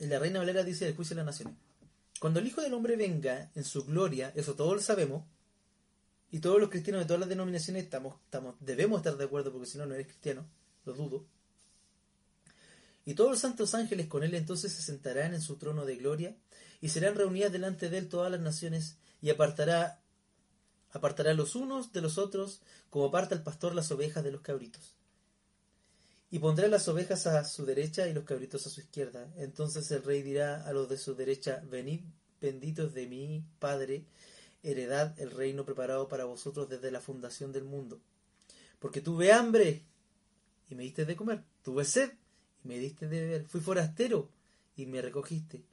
[0.00, 1.54] la Reina Valera dice el juicio de las naciones.
[2.20, 5.24] Cuando el Hijo del Hombre venga en su gloria, eso todos lo sabemos,
[6.30, 9.66] y todos los cristianos de todas las denominaciones estamos, estamos, debemos estar de acuerdo porque
[9.66, 10.46] si no, no eres cristiano,
[10.84, 11.24] lo dudo.
[13.06, 16.36] Y todos los santos ángeles con él entonces se sentarán en su trono de gloria
[16.84, 20.02] y serán reunidas delante de él todas las naciones y apartará
[20.92, 22.60] apartará los unos de los otros
[22.90, 24.94] como aparta el pastor las ovejas de los cabritos.
[26.30, 29.32] Y pondrá las ovejas a su derecha y los cabritos a su izquierda.
[29.38, 32.02] Entonces el rey dirá a los de su derecha, venid
[32.38, 34.04] benditos de mi Padre,
[34.62, 37.98] heredad el reino preparado para vosotros desde la fundación del mundo.
[38.78, 39.86] Porque tuve hambre
[40.68, 42.10] y me diste de comer, tuve sed
[42.62, 44.28] y me diste de beber, fui forastero
[44.76, 45.64] y me recogiste.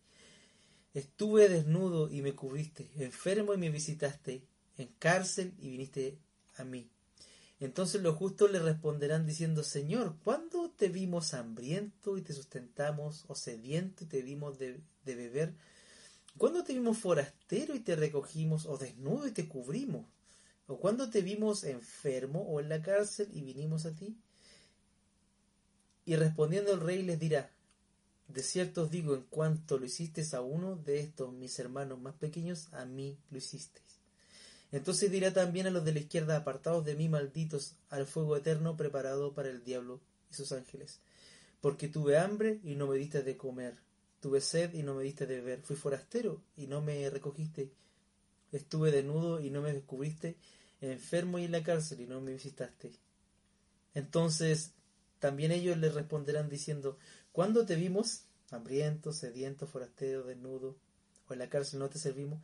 [0.93, 4.43] Estuve desnudo y me cubriste, enfermo y me visitaste,
[4.77, 6.17] en cárcel y viniste
[6.57, 6.89] a mí.
[7.61, 13.35] Entonces los justos le responderán diciendo, Señor, ¿cuándo te vimos hambriento y te sustentamos, o
[13.35, 15.53] sediento y te dimos de, beber?
[16.37, 20.07] ¿Cuándo te vimos forastero y te recogimos, o desnudo y te cubrimos?
[20.65, 24.17] ¿O cuándo te vimos enfermo o en la cárcel y vinimos a ti?
[26.03, 27.51] Y respondiendo el rey les dirá,
[28.33, 32.15] de cierto os digo, en cuanto lo hiciste a uno de estos mis hermanos más
[32.15, 33.81] pequeños, a mí lo hiciste.
[34.71, 38.77] Entonces dirá también a los de la izquierda, apartados de mí, malditos, al fuego eterno
[38.77, 40.99] preparado para el diablo y sus ángeles.
[41.59, 43.75] Porque tuve hambre y no me diste de comer,
[44.21, 47.71] tuve sed y no me diste de beber, fui forastero y no me recogiste,
[48.51, 50.37] estuve desnudo y no me descubriste,
[50.79, 52.93] enfermo y en la cárcel y no me visitaste.
[53.93, 54.73] Entonces
[55.19, 56.97] también ellos le responderán diciendo,
[57.31, 58.23] ¿cuándo te vimos?
[58.51, 60.75] Hambriento, sediento, forastero, desnudo,
[61.27, 62.41] o en la cárcel no te servimos.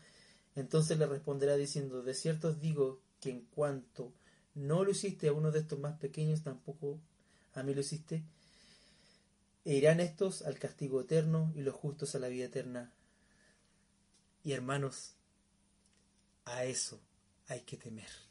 [0.55, 4.13] Entonces le responderá diciendo, de cierto os digo que en cuanto
[4.55, 6.99] no lo hiciste a uno de estos más pequeños, tampoco
[7.53, 8.23] a mí lo hiciste.
[9.65, 12.93] E irán estos al castigo eterno y los justos a la vida eterna.
[14.43, 15.13] Y hermanos,
[16.45, 17.01] a eso
[17.47, 18.26] hay que temer.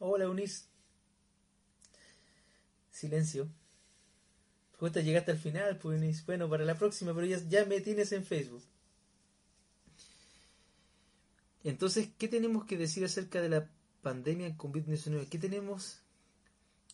[0.00, 0.64] Hola, Eunice.
[2.90, 3.48] Silencio.
[4.78, 8.62] Justo llegaste al final, pues Bueno, para la próxima, pero ya, me tienes en Facebook.
[11.64, 13.68] Entonces, ¿qué tenemos que decir acerca de la
[14.02, 15.28] pandemia con COVID-19?
[15.28, 15.98] ¿Qué tenemos,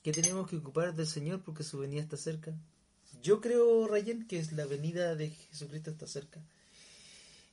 [0.02, 2.54] ¿Qué tenemos que ocupar del Señor porque su venida está cerca?
[3.22, 6.40] Yo creo, Rayen, que es la venida de Jesucristo está cerca.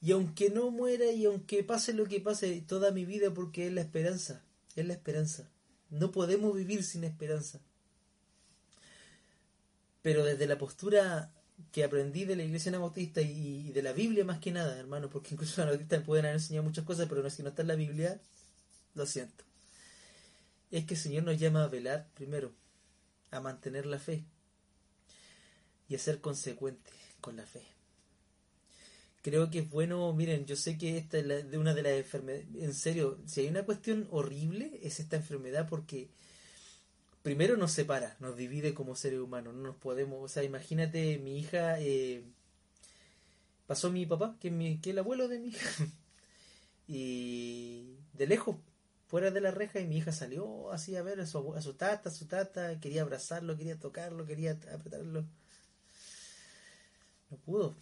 [0.02, 3.74] Y aunque no muera y aunque pase lo que pase toda mi vida, porque es
[3.74, 4.41] la esperanza,
[4.76, 5.49] es la esperanza.
[5.89, 7.59] No podemos vivir sin esperanza.
[10.01, 11.32] Pero desde la postura
[11.72, 15.30] que aprendí de la iglesia anabautista y de la Biblia más que nada, hermano, porque
[15.34, 17.76] incluso los anabautistas pueden haber enseñado muchas cosas, pero no, si no está en la
[17.76, 18.19] Biblia,
[18.95, 19.43] lo siento.
[20.72, 22.53] Es que el Señor nos llama a velar primero.
[23.32, 24.26] a mantener la fe
[25.88, 26.91] y a ser consecuente
[27.22, 27.65] con la fe.
[29.22, 32.47] Creo que es bueno, miren, yo sé que esta es de una de las enfermedades,
[32.55, 36.09] en serio, si hay una cuestión horrible es esta enfermedad porque
[37.22, 41.38] primero nos separa, nos divide como seres humanos, no nos podemos, o sea, imagínate mi
[41.39, 42.24] hija, eh,
[43.67, 45.69] pasó mi papá, que es, que el abuelo de mi hija,
[46.88, 48.57] y de lejos,
[49.07, 51.74] fuera de la reja, y mi hija salió así a ver a su, a su
[51.76, 55.26] tata, a su tata, quería abrazarlo, quería tocarlo, quería apretarlo.
[57.30, 57.76] No pudo.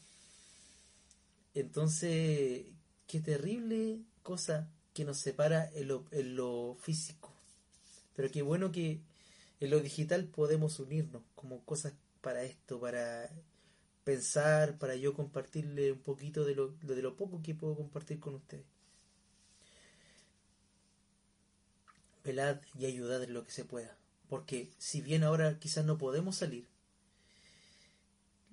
[1.54, 2.66] Entonces,
[3.08, 5.88] qué terrible cosa que nos separa en
[6.36, 7.34] lo, físico.
[8.16, 9.00] Pero qué bueno que
[9.60, 13.30] en lo digital podemos unirnos como cosas para esto, para
[14.04, 18.36] pensar, para yo compartirle un poquito de lo, de lo poco que puedo compartir con
[18.36, 18.66] ustedes.
[22.24, 23.98] Velad y ayudad en lo que se pueda.
[24.28, 26.68] Porque si bien ahora quizás no podemos salir,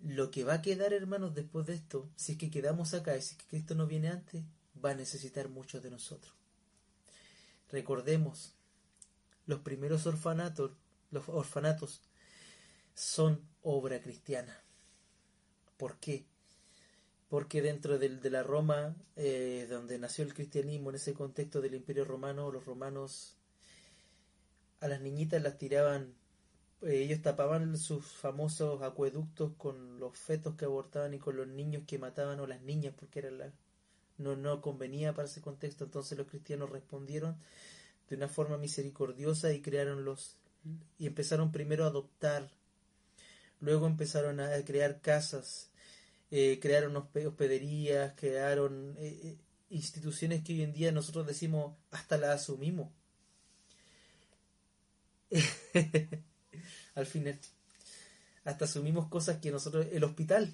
[0.03, 3.23] lo que va a quedar, hermanos, después de esto, si es que quedamos acá y
[3.23, 4.45] si es que Cristo no viene antes,
[4.85, 6.35] va a necesitar mucho de nosotros.
[7.71, 8.55] Recordemos,
[9.47, 10.73] los primeros orfanatos,
[11.11, 12.03] los orfanatos
[12.95, 14.61] son obra cristiana.
[15.77, 16.27] ¿Por qué?
[17.29, 22.05] Porque dentro de, la Roma, eh, donde nació el cristianismo, en ese contexto del Imperio
[22.05, 23.37] Romano, los romanos
[24.81, 26.15] a las niñitas las tiraban
[26.83, 31.99] ellos tapaban sus famosos acueductos con los fetos que abortaban y con los niños que
[31.99, 33.53] mataban o las niñas porque era la
[34.19, 35.85] no no convenía para ese contexto.
[35.85, 37.37] Entonces los cristianos respondieron
[38.09, 40.37] de una forma misericordiosa y crearon los
[40.99, 42.51] y empezaron primero a adoptar.
[43.61, 45.71] Luego empezaron a crear casas
[46.31, 49.37] eh, crearon hospederías crearon eh,
[49.71, 52.91] instituciones que hoy en día nosotros decimos hasta las asumimos
[56.97, 57.39] al final.
[58.45, 60.53] Hasta asumimos cosas que nosotros, el hospital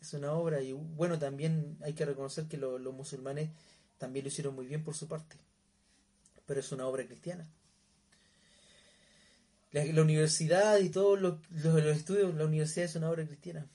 [0.00, 3.50] es una obra y bueno, también hay que reconocer que los musulmanes
[3.98, 5.36] también lo hicieron muy bien por su parte,
[6.46, 7.46] pero es una obra cristiana.
[9.72, 11.40] La, universidad y todos los,
[11.96, 13.66] estudios, la universidad es una obra cristiana.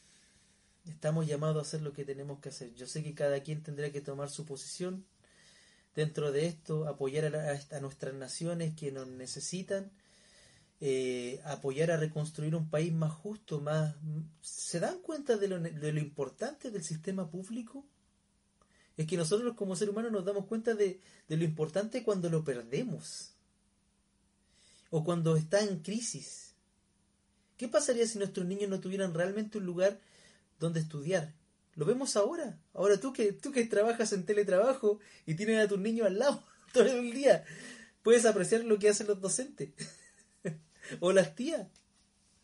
[0.88, 2.74] Estamos llamados a hacer lo que tenemos que hacer.
[2.76, 5.06] Yo sé que cada quien tendrá que tomar su posición
[5.96, 9.92] dentro de esto, apoyar a, a nuestras naciones que nos necesitan
[10.82, 13.96] eh, apoyar a reconstruir un país más justo, más...
[14.42, 17.86] ¿Se dan cuenta de lo, de lo importante del sistema público?
[18.98, 22.44] Es que nosotros como seres humanos nos damos cuenta de, de lo importante cuando lo
[22.44, 23.34] perdemos
[24.90, 26.54] o cuando está en crisis.
[27.58, 30.00] ¿Qué pasaría si nuestros niños no tuvieran realmente un lugar
[30.60, 31.34] donde estudiar?
[31.76, 32.58] Lo vemos ahora.
[32.74, 36.44] Ahora tú que tú que trabajas en teletrabajo y tienes a tus niños al lado
[36.74, 37.46] todo el día,
[38.04, 39.70] puedes apreciar lo que hacen los docentes.
[41.00, 41.68] o las tías,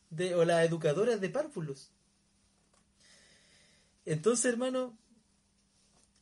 [0.09, 1.91] de, o las educadoras de párvulos.
[4.05, 4.97] Entonces, hermano,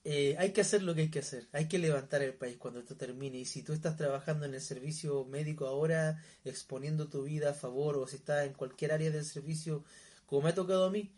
[0.05, 1.47] eh, hay que hacer lo que hay que hacer.
[1.51, 3.39] Hay que levantar el país cuando esto termine.
[3.39, 7.97] Y si tú estás trabajando en el servicio médico ahora, exponiendo tu vida a favor,
[7.97, 9.83] o si estás en cualquier área del servicio,
[10.25, 11.11] como me ha tocado a mí,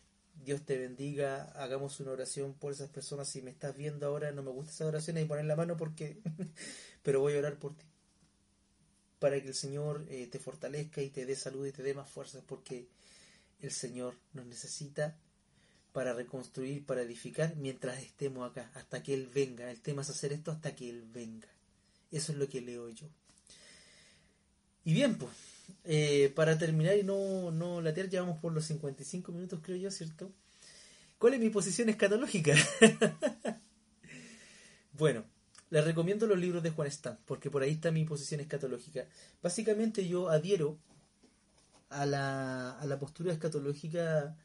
[0.44, 1.52] Dios te bendiga.
[1.56, 3.30] Hagamos una oración por esas personas.
[3.30, 6.22] Si me estás viendo ahora, no me gusta esa oración, y poner la mano porque.
[7.04, 7.86] Pero voy a orar por ti
[9.20, 12.10] para que el Señor eh, te fortalezca y te dé salud y te dé más
[12.10, 12.88] fuerzas, porque
[13.62, 15.16] el Señor nos necesita
[15.94, 19.72] para reconstruir, para edificar, mientras estemos acá, hasta que Él venga.
[19.72, 21.48] El tema es hacer esto hasta que Él venga.
[22.12, 23.08] Eso es lo que leo yo.
[24.84, 25.32] Y bien, pues,
[25.86, 29.90] eh, para terminar y no, no latear, ya vamos por los 55 minutos, creo yo,
[29.90, 30.32] ¿cierto?
[31.18, 32.56] ¿Cuál es mi posición escatológica?
[34.94, 35.24] bueno,
[35.70, 39.06] les recomiendo los libros de Juan Stan, porque por ahí está mi posición escatológica.
[39.42, 40.78] Básicamente yo adhiero
[41.90, 44.36] a la, a la postura escatológica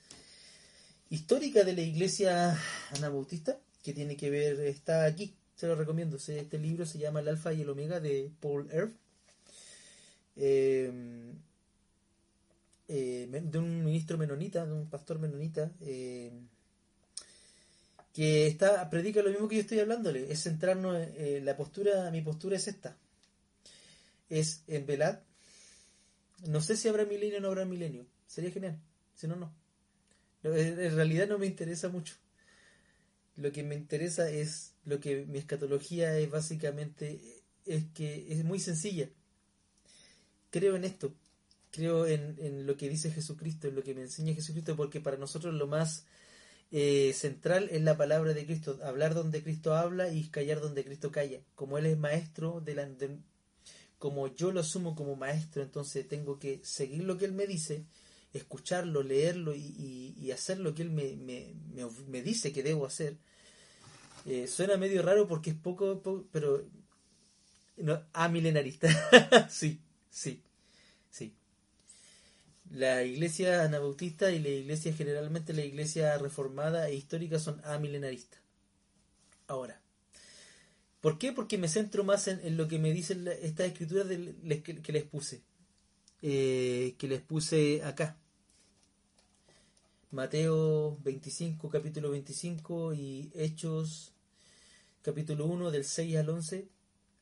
[1.11, 2.59] histórica de la iglesia
[2.97, 6.17] anabautista, que tiene que ver, está aquí, se lo recomiendo.
[6.17, 8.93] Este libro se llama El Alfa y el Omega de Paul Erb.
[10.37, 10.91] Eh,
[12.89, 15.71] eh, de un ministro menonita, de un pastor menonita.
[15.81, 16.33] Eh,
[18.13, 22.23] que está predica lo mismo que yo estoy hablándole, es centrarnos en, la postura, mi
[22.23, 22.97] postura es esta,
[24.29, 25.23] es en velar,
[26.47, 28.79] no sé si habrá milenio o no habrá milenio, sería genial,
[29.15, 29.55] si no, no.
[30.43, 32.15] En realidad no me interesa mucho.
[33.37, 38.59] Lo que me interesa es lo que mi escatología es básicamente, es que es muy
[38.59, 39.09] sencilla.
[40.51, 41.15] Creo en esto,
[41.71, 45.19] creo en, en lo que dice Jesucristo, en lo que me enseña Jesucristo, porque para
[45.19, 46.07] nosotros lo más
[46.73, 51.11] eh, central es la palabra de Cristo, hablar donde Cristo habla y callar donde Cristo
[51.11, 51.41] calla.
[51.55, 52.89] Como Él es maestro de la,
[54.01, 57.85] como yo lo asumo como maestro, entonces tengo que seguir lo que él me dice,
[58.33, 61.55] escucharlo, leerlo y, hacer lo que él me, me,
[62.09, 63.19] me, dice que debo hacer.
[64.25, 66.01] Eh, suena medio raro porque es poco,
[66.33, 66.65] pero
[67.77, 68.89] no, a milenarista.
[69.51, 70.43] sí, sí.
[72.71, 78.41] La iglesia anabautista y la iglesia generalmente la iglesia reformada e histórica son amilenaristas.
[79.49, 79.81] Ahora,
[81.01, 81.33] ¿por qué?
[81.33, 85.43] Porque me centro más en, lo que me dicen estas escrituras que, les puse.
[86.23, 88.17] Eh, que les puse acá.
[90.13, 94.13] Mateo 25, capítulo 25 y Hechos
[95.03, 96.69] capítulo 1 del 6 al 11.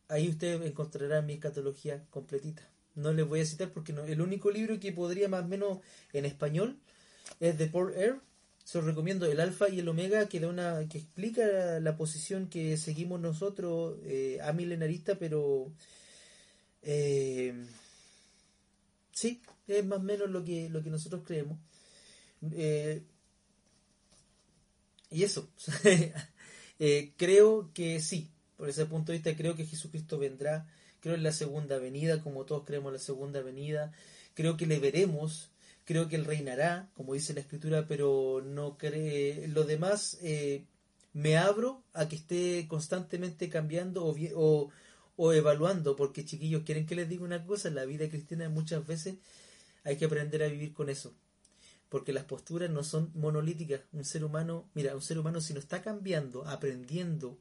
[0.09, 2.69] Ahí ustedes encontrarán mi escatología completita.
[2.99, 5.79] No les voy a citar porque no, el único libro que podría más o menos
[6.13, 6.79] en español
[7.41, 8.17] es de Paul Air.
[8.65, 12.77] Se recomiendo el alfa y el omega que da una que explica la, posición que
[12.77, 15.73] seguimos nosotros eh, a milenarista pero
[16.83, 17.55] eh,
[19.13, 21.59] sí es más o menos lo que lo que nosotros creemos.
[22.53, 23.03] Eh,
[25.11, 25.49] y eso
[27.17, 30.67] creo que sí por ese punto de vista creo que Jesucristo vendrá
[31.01, 33.93] creo en la segunda venida como todos creemos en la segunda venida
[34.35, 35.51] creo que le veremos
[35.89, 39.49] creo que él reinará, como dice la escritura, pero no cree.
[39.49, 40.67] Lo demás, eh,
[41.15, 44.71] me abro a que esté constantemente cambiando o,
[45.17, 48.87] o, evaluando, porque chiquillos, quieren que les diga una cosa, en la vida cristiana muchas
[48.87, 49.15] veces
[49.83, 51.15] hay que aprender a vivir con eso.
[51.89, 53.81] Porque las posturas no son monolíticas.
[53.93, 57.39] Un ser humano, mira, un ser humano si no está cambiando, aprendiendo,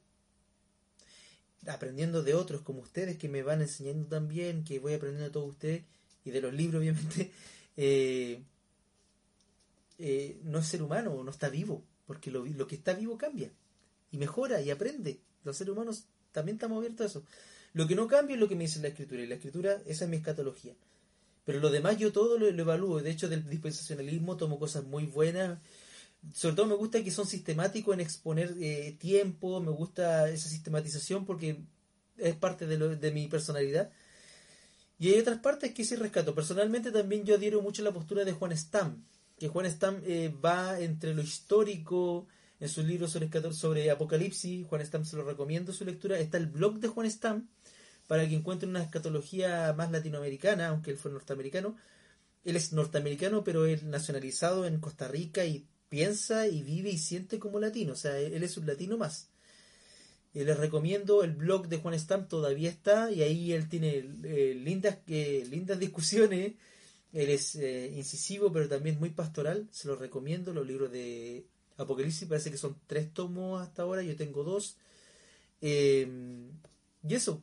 [1.66, 5.49] aprendiendo de otros como ustedes que me van enseñando también, que voy aprendiendo de todos
[5.49, 5.84] ustedes
[6.24, 7.32] y de los libros obviamente,
[7.76, 8.41] eh,
[9.99, 13.49] eh, no es ser humano, no está vivo, porque lo, lo, que está vivo cambia
[14.12, 15.20] y mejora y aprende.
[15.43, 17.24] Los seres humanos también estamos abiertos a eso.
[17.74, 20.05] Lo que no cambia es lo que me dice la escritura, y la escritura, esa
[20.05, 20.74] es mi escatología.
[21.45, 23.01] Pero lo demás yo todo lo, evalúo.
[23.01, 25.60] De hecho, del dispensacionalismo tomo cosas muy buenas.
[26.34, 31.26] Sobre todo me gusta que son sistemáticos en exponer eh, tiempo, me gusta esa sistematización
[31.26, 31.61] porque
[32.18, 33.91] es parte de, mi personalidad
[34.99, 36.34] y hay otras partes que sí rescato.
[36.34, 39.05] Personalmente también yo adhiero mucho a la postura de Juan Stam,
[39.38, 42.28] que Juan Stam eh, va entre lo histórico,
[42.59, 46.47] en sus libros sobre, sobre Apocalipsis, Juan Stam se lo recomiendo su lectura, está el
[46.47, 47.47] blog de Juan Stam,
[48.07, 51.76] para que encuentre una escatología más latinoamericana, aunque él fue norteamericano.
[52.43, 57.39] Él es norteamericano, pero es nacionalizado en Costa Rica y piensa y vive y siente
[57.39, 59.29] como latino, o sea, él es un latino más.
[60.38, 64.53] Eh, les recomiendo el blog de Juan Stam, todavía está, y ahí él tiene eh,
[64.55, 66.53] lindas, eh, lindas discusiones.
[67.13, 69.67] Él es incisivo, pero también muy pastoral.
[69.71, 70.53] Se lo recomiendo.
[70.53, 74.03] Los libros de Apocalipsis parece que son tres tomos hasta ahora.
[74.03, 74.77] Yo tengo dos.
[75.61, 76.51] Em,
[77.07, 77.41] y eso,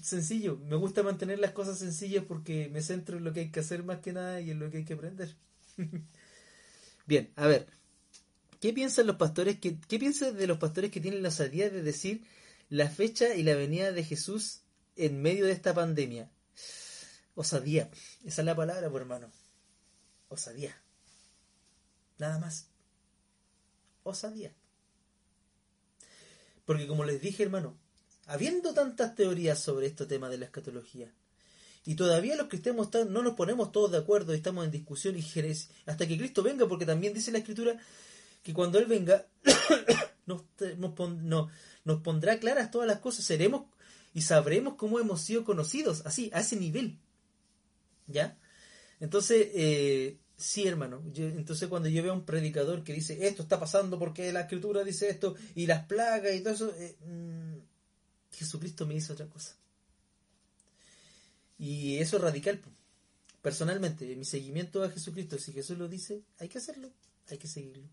[0.00, 0.58] sencillo.
[0.58, 3.82] Me gusta mantener las cosas sencillas porque me centro en lo que hay que hacer
[3.84, 5.34] más que nada y en lo que hay que aprender.
[7.10, 7.66] Bien, a ver.
[8.60, 9.58] ¿Qué piensan los pastores?
[9.58, 12.24] Que, ¿Qué piensan de los pastores que tienen la osadía de decir
[12.68, 14.60] la fecha y la venida de Jesús
[14.94, 16.30] en medio de esta pandemia?
[17.34, 17.90] Osadía.
[18.24, 19.28] Esa es la palabra, por hermano.
[20.28, 20.80] Osadía.
[22.18, 22.68] Nada más.
[24.04, 24.54] Osadía.
[26.64, 27.76] Porque como les dije, hermano,
[28.26, 31.12] habiendo tantas teorías sobre este tema de la escatología,
[31.84, 35.22] y todavía los cristianos no nos ponemos todos de acuerdo y estamos en discusión y
[35.22, 37.76] jerez hasta que Cristo venga, porque también dice la Escritura
[38.42, 39.26] que cuando Él venga
[40.26, 40.42] nos,
[41.84, 43.64] nos, pondrá claras todas las cosas, seremos
[44.12, 46.98] y sabremos cómo hemos sido conocidos, así, a ese nivel.
[48.06, 48.38] ¿Ya?
[48.98, 51.02] Entonces, eh, sí, hermano.
[51.14, 54.84] entonces, cuando yo veo a un predicador que dice esto está pasando porque la escritura
[54.84, 57.56] dice esto y las plagas y todo eso, eh, mm,
[58.32, 59.56] Jesucristo me dice otra cosa.
[61.60, 62.58] Y eso es radical.
[63.42, 66.90] Personalmente, mi seguimiento a Jesucristo, si Jesús lo dice, hay que hacerlo,
[67.28, 67.86] hay que seguirlo.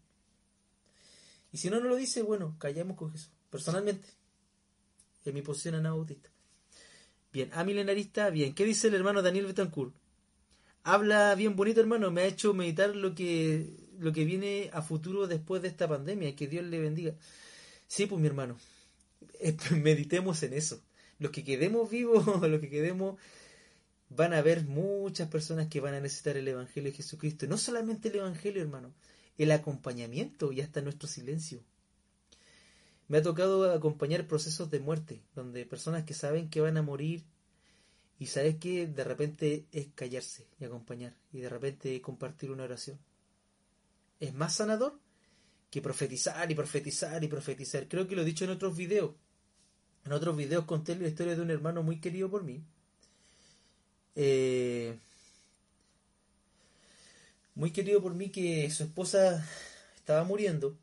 [1.52, 3.30] Y si no nos lo dice, bueno, callemos con Jesús.
[3.50, 4.08] Personalmente,
[5.26, 6.30] en mi posición anabautista.
[7.34, 8.56] Bien, a milenarista, bien.
[8.56, 9.94] ¿Qué dice el hermano Daniel Betancourt?
[10.84, 12.10] Habla bien bonito, hermano.
[12.10, 13.70] Me ha hecho meditar lo que,
[14.00, 16.38] lo que viene a futuro después de esta pandemia.
[16.38, 17.16] Que Dios le bendiga.
[17.86, 18.58] Sí, pues mi hermano.
[19.72, 20.82] Meditemos en eso.
[21.20, 23.20] Los que quedemos vivos, los que quedemos,
[24.10, 27.48] van a haber muchas personas que van a necesitar el Evangelio de Jesucristo.
[27.48, 28.94] No solamente el Evangelio, hermano
[29.38, 31.62] el acompañamiento y hasta nuestro silencio.
[33.08, 37.24] Me ha tocado acompañar procesos de muerte, donde personas que saben que van a morir
[38.20, 43.00] y sabes que de repente es callarse y acompañar y de repente compartir una oración.
[44.20, 45.00] Es más sanador
[45.70, 47.88] que profetizar y profetizar y profetizar.
[47.88, 49.14] Creo que lo he dicho en otros videos.
[50.04, 52.64] En otros videos conté la historia de un hermano muy querido por mí,
[54.20, 54.98] eh,
[57.54, 59.46] muy querido por mí que su esposa
[59.96, 60.76] estaba muriendo.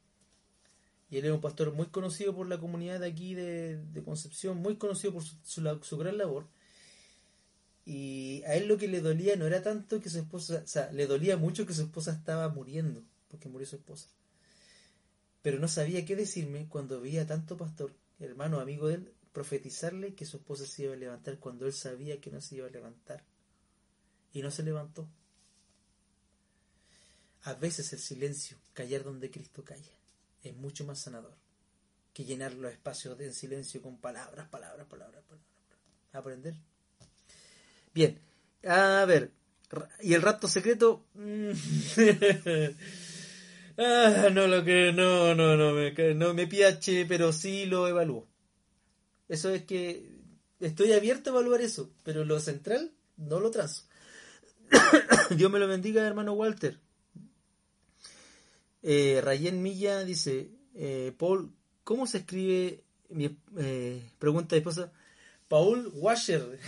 [1.10, 4.76] Y él era un pastor muy conocido por la comunidad de aquí de, Concepción, muy
[4.76, 6.46] conocido por su, su, gran labor.
[7.84, 10.92] Y a él lo que le dolía no era tanto que su esposa, o sea,
[10.92, 14.08] le dolía mucho que su esposa estaba muriendo, porque murió su esposa.
[15.42, 20.24] Pero no sabía qué decirme cuando veía tanto pastor, hermano, amigo de él, profetizarle que
[20.24, 23.22] su esposa se iba a levantar cuando él sabía que no se iba a levantar.
[24.32, 25.06] Y no se levantó.
[27.42, 29.92] A veces el silencio, callar donde Cristo calla,
[30.42, 31.36] es mucho más sanador
[32.14, 35.50] que llenar los espacios en silencio con palabras, palabras, palabras, palabras.
[36.12, 36.54] Aprender.
[37.92, 38.18] Bien,
[38.64, 39.32] a ver,
[40.00, 41.06] y el rapto secreto.
[41.14, 41.50] Mm,
[43.78, 48.28] ah, no lo que no, no, no me, no me piache, pero sí lo evalúo.
[49.28, 50.10] Eso es que
[50.60, 53.84] estoy abierto a evaluar eso, pero lo central no lo trazo.
[55.30, 56.78] Dios me lo bendiga, hermano Walter.
[58.82, 64.92] Eh, Rayen Milla dice, eh, Paul, ¿cómo se escribe mi eh, pregunta de esposa?
[65.48, 66.58] Paul Washer.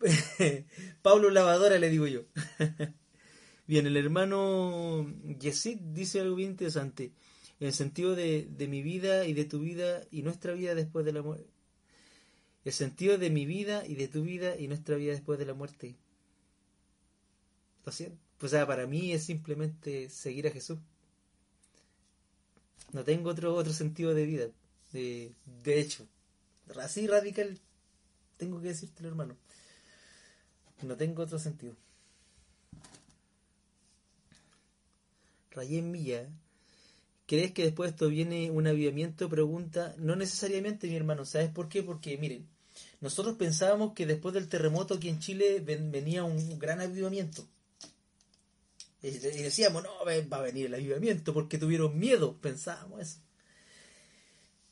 [1.02, 2.22] Pablo Lavadora le digo yo.
[3.66, 7.12] bien, el hermano Yesid dice algo bien interesante.
[7.60, 11.04] En el sentido de, de mi vida y de tu vida y nuestra vida después
[11.04, 11.46] de la muerte.
[12.64, 15.54] El sentido de mi vida y de tu vida y nuestra vida después de la
[15.54, 15.96] muerte.
[17.84, 18.18] Lo siento.
[18.38, 20.78] Pues para mí es simplemente seguir a Jesús.
[22.92, 24.48] No tengo otro, otro sentido de vida.
[24.92, 26.06] De, de hecho,
[26.80, 27.58] así radical,
[28.36, 29.36] tengo que decírtelo, hermano.
[30.82, 31.74] No tengo otro sentido.
[35.50, 36.28] Rayén Milla,
[37.28, 39.28] ¿crees que después de esto viene un avivamiento?
[39.28, 41.26] Pregunta, no necesariamente, mi hermano.
[41.26, 41.82] ¿Sabes por qué?
[41.82, 42.48] Porque, miren,
[43.00, 47.46] nosotros pensábamos que después del terremoto aquí en Chile venía un gran avivamiento.
[49.02, 53.18] Y decíamos, no, va a venir el avivamiento porque tuvieron miedo, pensábamos eso.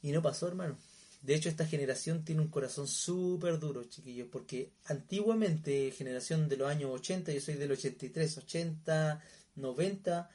[0.02, 0.78] Y no pasó, hermano.
[1.20, 6.70] De hecho, esta generación tiene un corazón súper duro, chiquillos, porque antiguamente, generación de los
[6.70, 9.22] años 80, yo soy del 83, 80,
[9.56, 10.30] 90,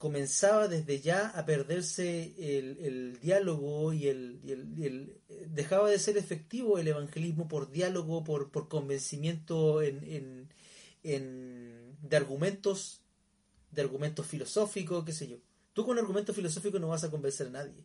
[0.00, 7.46] comenzaba desde ya a perderse el, diálogo y el, dejaba de ser efectivo el evangelismo
[7.46, 10.48] por diálogo, por, por convencimiento en
[12.02, 13.00] de argumentos,
[13.70, 15.36] de argumentos filosóficos, qué sé yo.
[15.72, 17.84] Tú con argumentos filosóficos no vas a convencer a nadie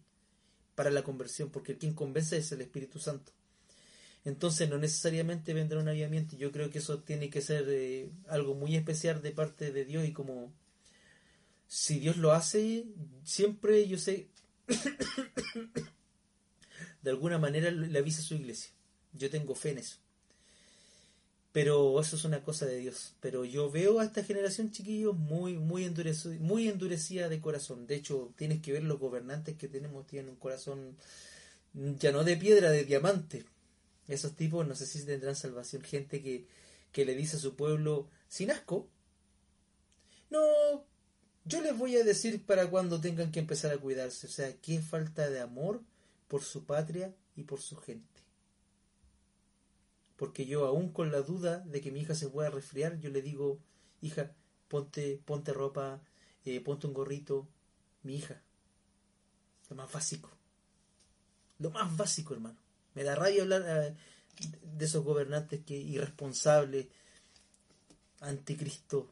[0.76, 3.32] para la conversión, porque quien convence es el Espíritu Santo.
[4.24, 6.36] Entonces no necesariamente vendrá un avivamiento.
[6.36, 10.06] Yo creo que eso tiene que ser eh, algo muy especial de parte de Dios
[10.06, 10.52] y como
[11.76, 12.86] si Dios lo hace,
[13.26, 14.30] siempre yo sé,
[17.02, 18.72] de alguna manera le avisa a su iglesia.
[19.12, 19.98] Yo tengo fe en eso.
[21.52, 23.16] Pero eso es una cosa de Dios.
[23.20, 27.88] Pero yo veo a esta generación, chiquillos, muy, muy, endurecida, muy endurecida de corazón.
[27.88, 30.96] De hecho, tienes que ver los gobernantes que tenemos, tienen un corazón
[31.74, 33.44] ya no de piedra, de diamante.
[34.08, 35.82] Esos tipos no sé si tendrán salvación.
[35.82, 36.48] Gente que,
[36.94, 38.88] que le dice a su pueblo, sin asco,
[40.30, 40.86] no,
[41.46, 44.28] yo les voy a decir para cuando tengan que empezar a cuidarse.
[44.28, 45.82] O sea, qué falta de amor
[46.28, 48.16] por su patria y por su gente
[50.16, 53.22] porque yo aún con la duda de que mi hija se pueda resfriar, yo le
[53.22, 53.60] digo,
[54.02, 54.32] hija,
[54.68, 56.02] ponte, ponte ropa,
[56.46, 57.48] eh, ponte un gorrito,
[58.04, 58.42] mi hija.
[59.70, 60.30] Lo más básico.
[61.60, 62.58] Lo más básico, hermano.
[62.94, 63.96] Me da rabia hablar eh,
[64.78, 66.88] de esos gobernantes que irresponsables,
[68.22, 69.10] anticristo,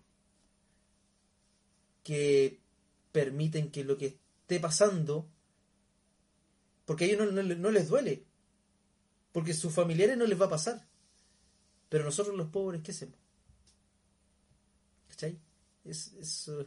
[2.03, 2.59] que
[3.11, 5.27] permiten que lo que esté pasando,
[6.85, 8.25] porque a ellos no, no les duele,
[9.31, 10.87] porque a sus familiares no les va a pasar.
[11.89, 13.17] Pero nosotros los pobres, ¿qué hacemos?
[15.09, 15.37] ¿Cachai?
[15.85, 16.65] Es, uh,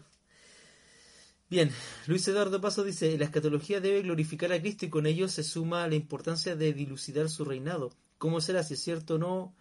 [1.48, 1.70] Bien,
[2.06, 5.86] Luis Eduardo Paso dice, la escatología debe glorificar a Cristo y con ello se suma
[5.86, 7.92] la importancia de dilucidar su reinado.
[8.18, 8.62] ¿Cómo será?
[8.64, 9.54] Si es cierto o no.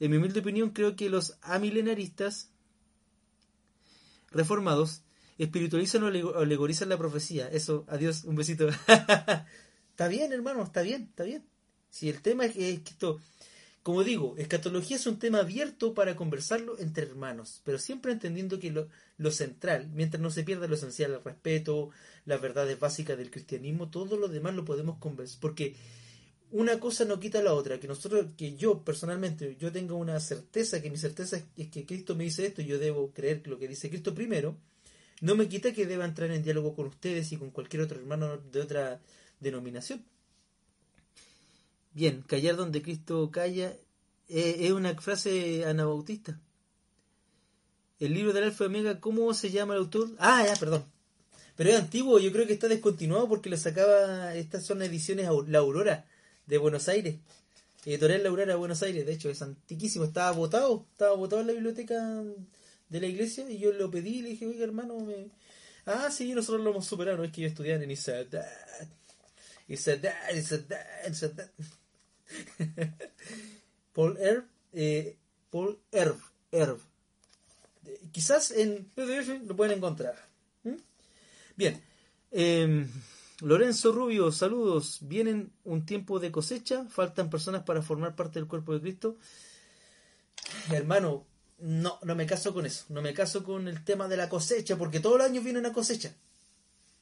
[0.00, 2.50] En mi humilde opinión, creo que los amilenaristas
[4.30, 5.02] reformados
[5.38, 7.48] espiritualizan o alegorizan la profecía.
[7.48, 8.68] Eso, adiós, un besito.
[9.90, 11.44] está bien, hermano, está bien, está bien.
[11.90, 13.20] Si el tema es que esto
[13.88, 18.70] como digo, escatología es un tema abierto para conversarlo entre hermanos, pero siempre entendiendo que
[18.70, 21.88] lo, central, mientras no se pierda lo esencial, el respeto,
[22.26, 25.74] las verdades básicas del cristianismo, todo lo demás lo podemos conversar, porque
[26.50, 30.82] una cosa no quita la otra, que nosotros, que yo personalmente, yo tengo una certeza,
[30.82, 33.88] que mi certeza es que Cristo me dice esto, yo debo creer lo que dice
[33.88, 34.58] Cristo primero,
[35.20, 38.38] no me quita que deba entrar en diálogo con ustedes y con cualquier otro hermano
[38.38, 39.00] de otra
[39.40, 40.04] denominación.
[41.92, 43.76] Bien, callar donde Cristo calla
[44.28, 46.38] eh, es una frase anabautista.
[47.98, 50.10] El libro del Alfa y Omega, ¿cómo se llama el autor?
[50.18, 50.84] Ah, ya, perdón.
[51.56, 55.58] Pero es antiguo, yo creo que está descontinuado porque lo sacaba, estas son ediciones La
[55.58, 56.06] Aurora
[56.46, 57.16] de Buenos Aires.
[57.84, 61.48] Editorial La Aurora de Buenos Aires, de hecho es antiquísimo, estaba votado, estaba votado en
[61.48, 62.22] la biblioteca
[62.88, 65.30] de la iglesia y yo lo pedí y le dije, oiga hermano, me...
[65.86, 68.88] Ah, sí, nosotros lo hemos superado, es que yo estudié en Isadat.
[69.68, 71.50] Isadat, Isadat, Isadat.
[73.94, 75.16] Paul Erb, eh,
[75.50, 76.18] Paul Erb,
[76.52, 76.78] Erb.
[78.12, 80.14] Quizás en PDF lo pueden encontrar.
[81.56, 81.82] Bien.
[82.30, 82.86] Eh,
[83.40, 84.98] Lorenzo Rubio, saludos.
[85.02, 89.16] Vienen un tiempo de cosecha, faltan personas para formar parte del cuerpo de Cristo.
[90.70, 91.26] Hermano,
[91.58, 92.84] no, no me caso con eso.
[92.88, 95.72] No me caso con el tema de la cosecha, porque todos los años viene una
[95.72, 96.14] cosecha.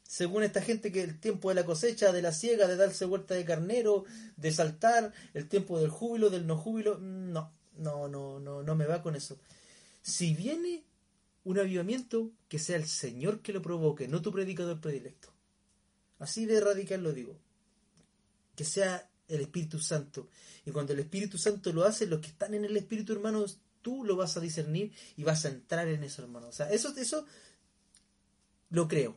[0.02, 3.34] Según esta gente que el tiempo de la cosecha, de la ciega, de darse vuelta
[3.34, 4.04] de carnero,
[4.36, 8.86] de saltar, el tiempo del júbilo, del no júbilo, no, no, no, no, no me
[8.86, 9.38] va con eso.
[10.02, 10.84] Si viene
[11.44, 15.28] un avivamiento, que sea el Señor que lo provoque, no tu predicador predilecto.
[16.18, 17.36] Así de radical lo digo.
[18.54, 20.28] Que sea el Espíritu Santo.
[20.64, 24.02] Y cuando el Espíritu Santo lo hace, los que están en el Espíritu, hermanos, tú
[24.02, 26.48] lo vas a discernir y vas a entrar en eso, hermano.
[26.48, 27.24] O sea, eso, eso
[28.70, 29.16] lo creo.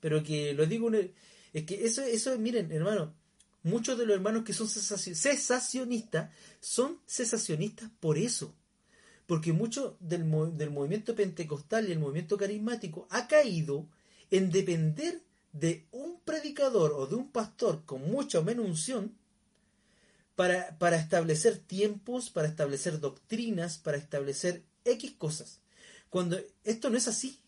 [0.00, 3.14] Pero que lo digo, es que eso, eso, miren, hermano,
[3.62, 8.52] muchos de los hermanos que son cesacionistas son cesacionistas por eso.
[9.28, 13.86] Porque mucho del, del movimiento pentecostal y el movimiento carismático ha caído
[14.32, 15.22] en depender
[15.52, 19.19] de un predicador o de un pastor con mucha o menos unción
[20.40, 25.60] para, para establecer tiempos, para establecer doctrinas, para establecer X cosas.
[26.08, 27.38] Cuando esto no es así.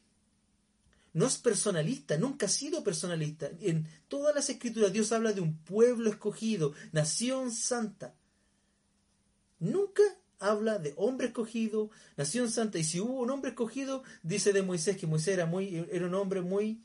[1.14, 3.50] No es personalista, nunca ha sido personalista.
[3.62, 8.14] En todas las escrituras Dios habla de un pueblo escogido, nación santa.
[9.58, 10.02] Nunca
[10.38, 11.88] habla de hombre escogido,
[12.18, 12.78] nación santa.
[12.78, 16.14] Y si hubo un hombre escogido, dice de Moisés que Moisés era, muy, era un
[16.14, 16.82] hombre muy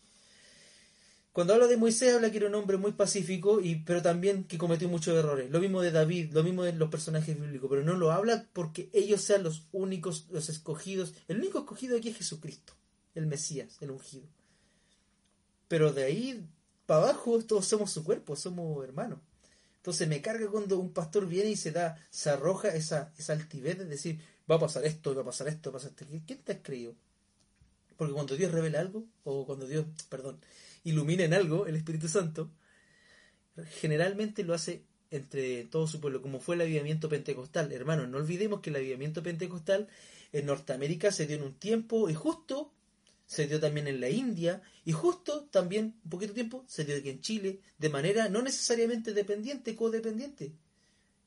[1.38, 4.58] cuando habla de Moisés habla que era un hombre muy pacífico, y, pero también que
[4.58, 5.52] cometió muchos errores.
[5.52, 8.90] Lo mismo de David, lo mismo de los personajes bíblicos, pero no lo habla porque
[8.92, 11.14] ellos sean los únicos, los escogidos.
[11.28, 12.74] El único escogido aquí es Jesucristo,
[13.14, 14.26] el Mesías, el ungido.
[15.68, 16.44] Pero de ahí
[16.88, 19.20] para abajo todos somos su cuerpo, somos hermanos.
[19.76, 23.78] Entonces me carga cuando un pastor viene y se da, se arroja esa, esa altivez
[23.78, 24.20] de decir,
[24.50, 26.08] va a pasar esto, va a pasar esto, va a pasar esto.
[26.26, 26.96] ¿Quién te has creído?
[27.96, 30.40] Porque cuando Dios revela algo, o cuando Dios, perdón,
[30.88, 32.50] ilumina en algo, el Espíritu Santo,
[33.82, 37.72] generalmente lo hace entre todo su pueblo, como fue el avivamiento pentecostal.
[37.72, 39.88] Hermanos, no olvidemos que el avivamiento pentecostal
[40.32, 42.74] en Norteamérica se dio en un tiempo y justo
[43.26, 47.10] se dio también en la India y justo también un poquito tiempo se dio aquí
[47.10, 50.54] en Chile de manera no necesariamente dependiente, codependiente.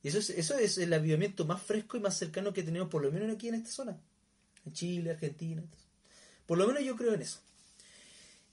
[0.03, 3.03] Y eso es, eso es el avivamiento más fresco y más cercano que tenemos por
[3.03, 3.99] lo menos aquí en esta zona.
[4.65, 5.63] En Chile, Argentina.
[6.47, 7.39] Por lo menos yo creo en eso.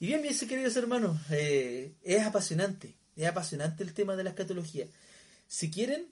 [0.01, 4.87] Y bien, bien, queridos hermanos, eh, es apasionante, es apasionante el tema de la escatología.
[5.49, 6.07] Si quieren,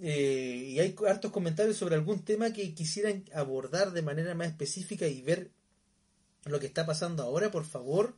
[0.00, 5.06] eh, y hay hartos comentarios sobre algún tema que quisieran abordar de manera más específica
[5.06, 5.50] y ver
[6.46, 8.16] lo que está pasando ahora, por favor,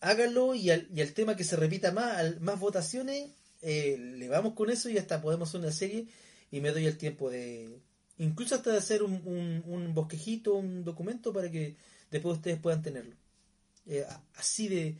[0.00, 3.30] háganlo y al, y al tema que se repita más, más votaciones,
[3.60, 6.06] eh, le vamos con eso y hasta podemos hacer una serie
[6.50, 7.78] y me doy el tiempo de,
[8.16, 11.76] incluso hasta de hacer un, un bosquejito, un documento para que
[12.10, 13.16] después ustedes puedan tenerlo.
[13.86, 14.96] Eh, así, de,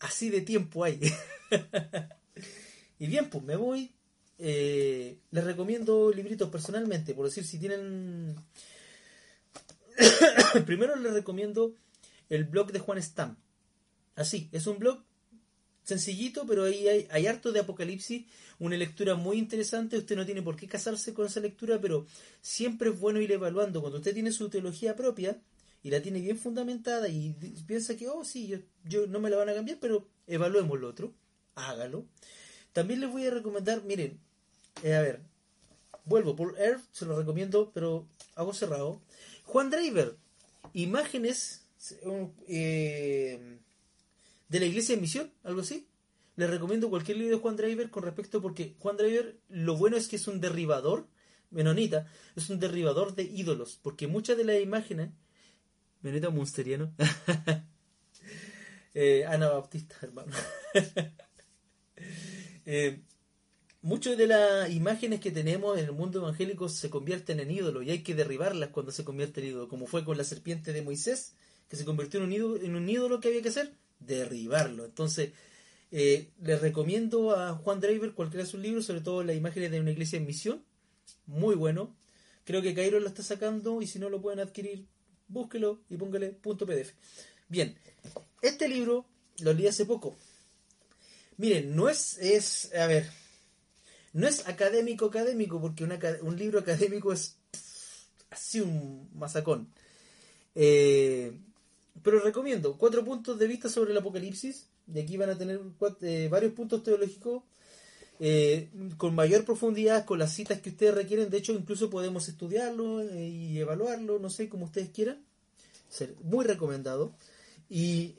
[0.00, 1.00] así de tiempo hay.
[2.98, 3.92] y bien, pues me voy.
[4.38, 8.36] Eh, les recomiendo libritos personalmente, por decir, si tienen...
[10.66, 11.74] Primero les recomiendo
[12.28, 13.36] el blog de Juan Stam.
[14.14, 15.02] Así, es un blog
[15.86, 18.26] sencillito, pero ahí hay, hay, harto de Apocalipsis,
[18.58, 22.06] una lectura muy interesante, usted no tiene por qué casarse con esa lectura, pero
[22.40, 25.38] siempre es bueno ir evaluando, cuando usted tiene su teología propia,
[25.86, 27.32] y la tiene bien fundamentada y
[27.64, 30.88] piensa que, oh, sí, yo, yo no me la van a cambiar, pero evaluemos lo
[30.88, 31.14] otro,
[31.54, 32.06] hágalo.
[32.72, 34.18] También les voy a recomendar, miren,
[34.82, 35.20] eh, a ver,
[36.04, 38.04] vuelvo, por Earth se lo recomiendo, pero
[38.34, 39.00] hago cerrado.
[39.44, 40.16] Juan Driver,
[40.72, 41.68] imágenes
[42.48, 43.58] eh,
[44.48, 45.86] de la iglesia de misión, algo así.
[46.34, 50.08] Les recomiendo cualquier libro de Juan Driver con respecto, porque Juan Driver, lo bueno es
[50.08, 51.06] que es un derribador,
[51.52, 55.10] menonita, es un derribador de ídolos, porque muchas de las imágenes
[56.06, 56.94] Benito Munsteriano.
[58.94, 60.32] eh, Ana Bautista, hermano.
[62.64, 63.00] eh,
[63.82, 67.90] muchas de las imágenes que tenemos en el mundo evangélico se convierten en ídolos y
[67.90, 71.34] hay que derribarlas cuando se convierte en ídolo, como fue con la serpiente de Moisés,
[71.68, 74.84] que se convirtió en un ídolo, en un ídolo que había que hacer, derribarlo.
[74.84, 75.32] Entonces,
[75.90, 79.80] eh, les recomiendo a Juan Draver cualquiera de sus libros, sobre todo las imágenes de
[79.80, 80.64] una iglesia en misión,
[81.26, 81.96] muy bueno.
[82.44, 84.86] Creo que Cairo lo está sacando y si no lo pueden adquirir,
[85.28, 86.92] búsquelo y póngale punto PDF.
[87.48, 87.76] Bien,
[88.42, 89.06] este libro
[89.40, 90.16] lo leí hace poco.
[91.36, 93.10] Miren, no es, es, a ver,
[94.12, 95.84] no es académico académico, porque
[96.22, 97.36] un libro académico es
[98.30, 99.68] así un masacón.
[100.54, 101.38] Eh,
[102.02, 104.68] pero recomiendo cuatro puntos de vista sobre el apocalipsis.
[104.92, 105.60] Y aquí van a tener
[106.00, 107.42] eh, varios puntos teológicos
[108.18, 111.30] eh, con mayor profundidad, con las citas que ustedes requieren.
[111.30, 115.22] De hecho, incluso podemos estudiarlo y evaluarlo, no sé, como ustedes quieran.
[115.88, 117.14] Ser muy recomendado.
[117.68, 118.14] Y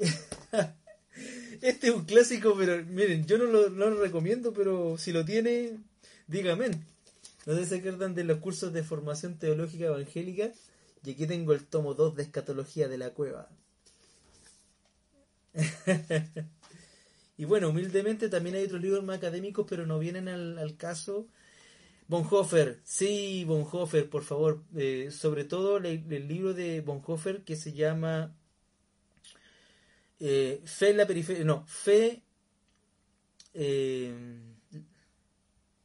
[1.61, 5.25] este es un clásico, pero miren, yo no lo, no lo recomiendo, pero si lo
[5.25, 5.77] tiene,
[6.27, 6.69] dígame.
[7.45, 10.51] No se acuerdan de los cursos de formación teológica evangélica.
[11.05, 13.47] Y aquí tengo el tomo 2 de Escatología de la Cueva.
[17.37, 21.27] y bueno, humildemente también hay otros libros más académicos, pero no vienen al, caso.
[22.07, 24.63] Bonhoeffer, sí, Bonhoeffer, por favor.
[24.75, 28.35] Eh, sobre todo el, libro de Bonhoeffer que se llama
[30.19, 31.43] eh, Fe en la periferia.
[31.45, 32.23] No, Fe.
[33.53, 34.13] Eh,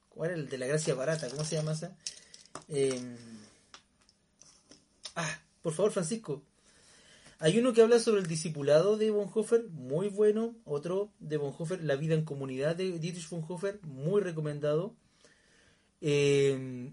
[0.08, 1.28] ¿Cuál era el de la gracia barata?
[1.28, 1.96] ¿Cómo se llama esa?
[5.16, 6.42] ah, por favor, Francisco,
[7.42, 10.54] hay uno que habla sobre el discipulado de Bonhoeffer, muy bueno.
[10.64, 14.94] Otro de Bonhoeffer, La vida en comunidad de Dietrich Bonhoeffer, muy recomendado.
[16.00, 16.92] Eh,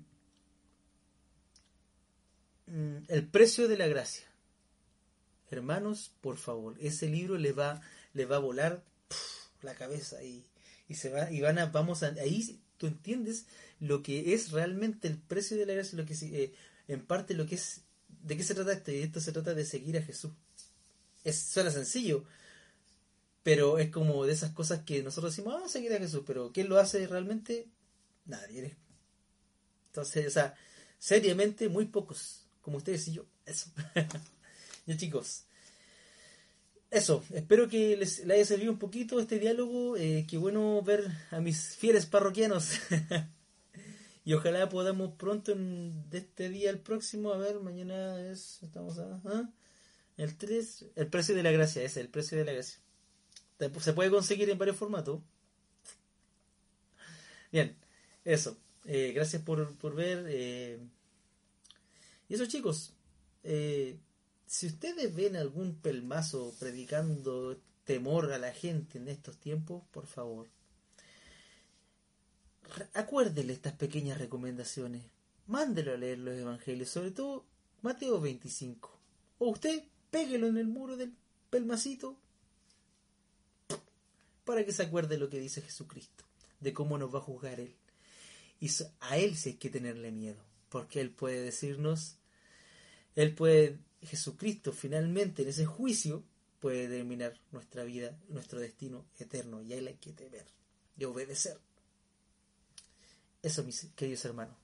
[2.65, 4.25] mm, el precio de la gracia.
[5.51, 7.79] Hermanos, por favor, ese libro le va,
[8.15, 8.83] va a volar
[9.61, 10.47] la cabeza y,
[10.87, 13.45] y, se va y van a, vamos a, ahí tú entiendes
[13.79, 16.53] lo que es realmente el precio de la gracia, lo que eh,
[16.87, 17.83] en parte lo que es
[18.23, 18.91] ¿De qué se trata esto?
[18.91, 20.31] Esto se trata de seguir a Jesús.
[21.23, 22.25] Es, suena sencillo,
[23.43, 26.51] pero es como de esas cosas que nosotros decimos, vamos a seguir a Jesús, pero
[26.51, 27.67] ¿quién lo hace realmente?
[28.25, 28.77] Nadie.
[29.87, 30.55] Entonces, o sea,
[30.97, 33.25] seriamente, muy pocos, como ustedes y yo.
[33.45, 33.71] Eso.
[34.85, 35.45] ya chicos,
[36.91, 39.95] eso, espero que les, haya servido un poquito este diálogo.
[39.97, 42.71] Eh, qué bueno ver a mis fieles parroquianos.
[44.29, 49.19] Y ojalá podamos pronto de este día al próximo, a ver, mañana es, estamos a,
[49.25, 49.49] ¿ah?
[50.17, 52.79] el 3, el precio de la gracia, ese, el precio de la gracia.
[53.79, 55.21] Se puede conseguir en varios formatos.
[57.51, 57.75] Bien,
[58.23, 58.55] eso.
[58.85, 60.23] Eh, gracias por, por ver.
[60.27, 60.77] Eh.
[62.27, 62.93] Y eso chicos,
[63.43, 63.97] eh,
[64.45, 70.45] si ustedes ven algún pelmazo predicando temor a la gente en estos tiempos, por favor,
[72.93, 75.03] acuérdele estas pequeñas recomendaciones.
[75.47, 77.45] Mándelo a leer los evangelios, sobre todo
[77.81, 78.99] Mateo 25.
[79.39, 81.13] O usted péguelo en el muro del
[81.49, 82.17] pelmacito
[84.45, 86.23] para que se acuerde lo que dice Jesucristo,
[86.59, 87.75] de cómo nos va a juzgar Él.
[88.59, 88.69] Y
[88.99, 92.17] a Él sí hay que tenerle miedo, porque Él puede decirnos,
[93.15, 96.23] Él puede, Jesucristo finalmente en ese juicio
[96.59, 100.47] puede determinar nuestra vida, nuestro destino eterno, y a Él hay que temer
[100.97, 101.59] y obedecer.
[103.41, 104.55] Eso, mis queridos hermanos.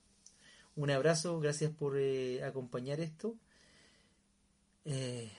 [0.76, 3.38] Un abrazo, gracias por eh, acompañar esto.
[4.84, 5.32] Eh,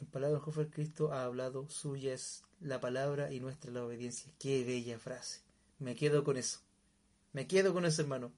[0.00, 4.32] en palabras de Cristo ha hablado, suya es la palabra y nuestra la obediencia.
[4.38, 5.42] Qué bella frase.
[5.78, 6.60] Me quedo con eso.
[7.32, 8.32] Me quedo con eso, hermano.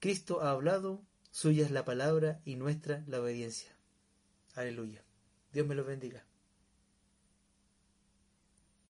[0.00, 1.00] Cristo ha hablado,
[1.30, 3.70] suya es la palabra y nuestra la obediencia.
[4.54, 5.04] Aleluya.
[5.52, 6.24] Dios me lo bendiga.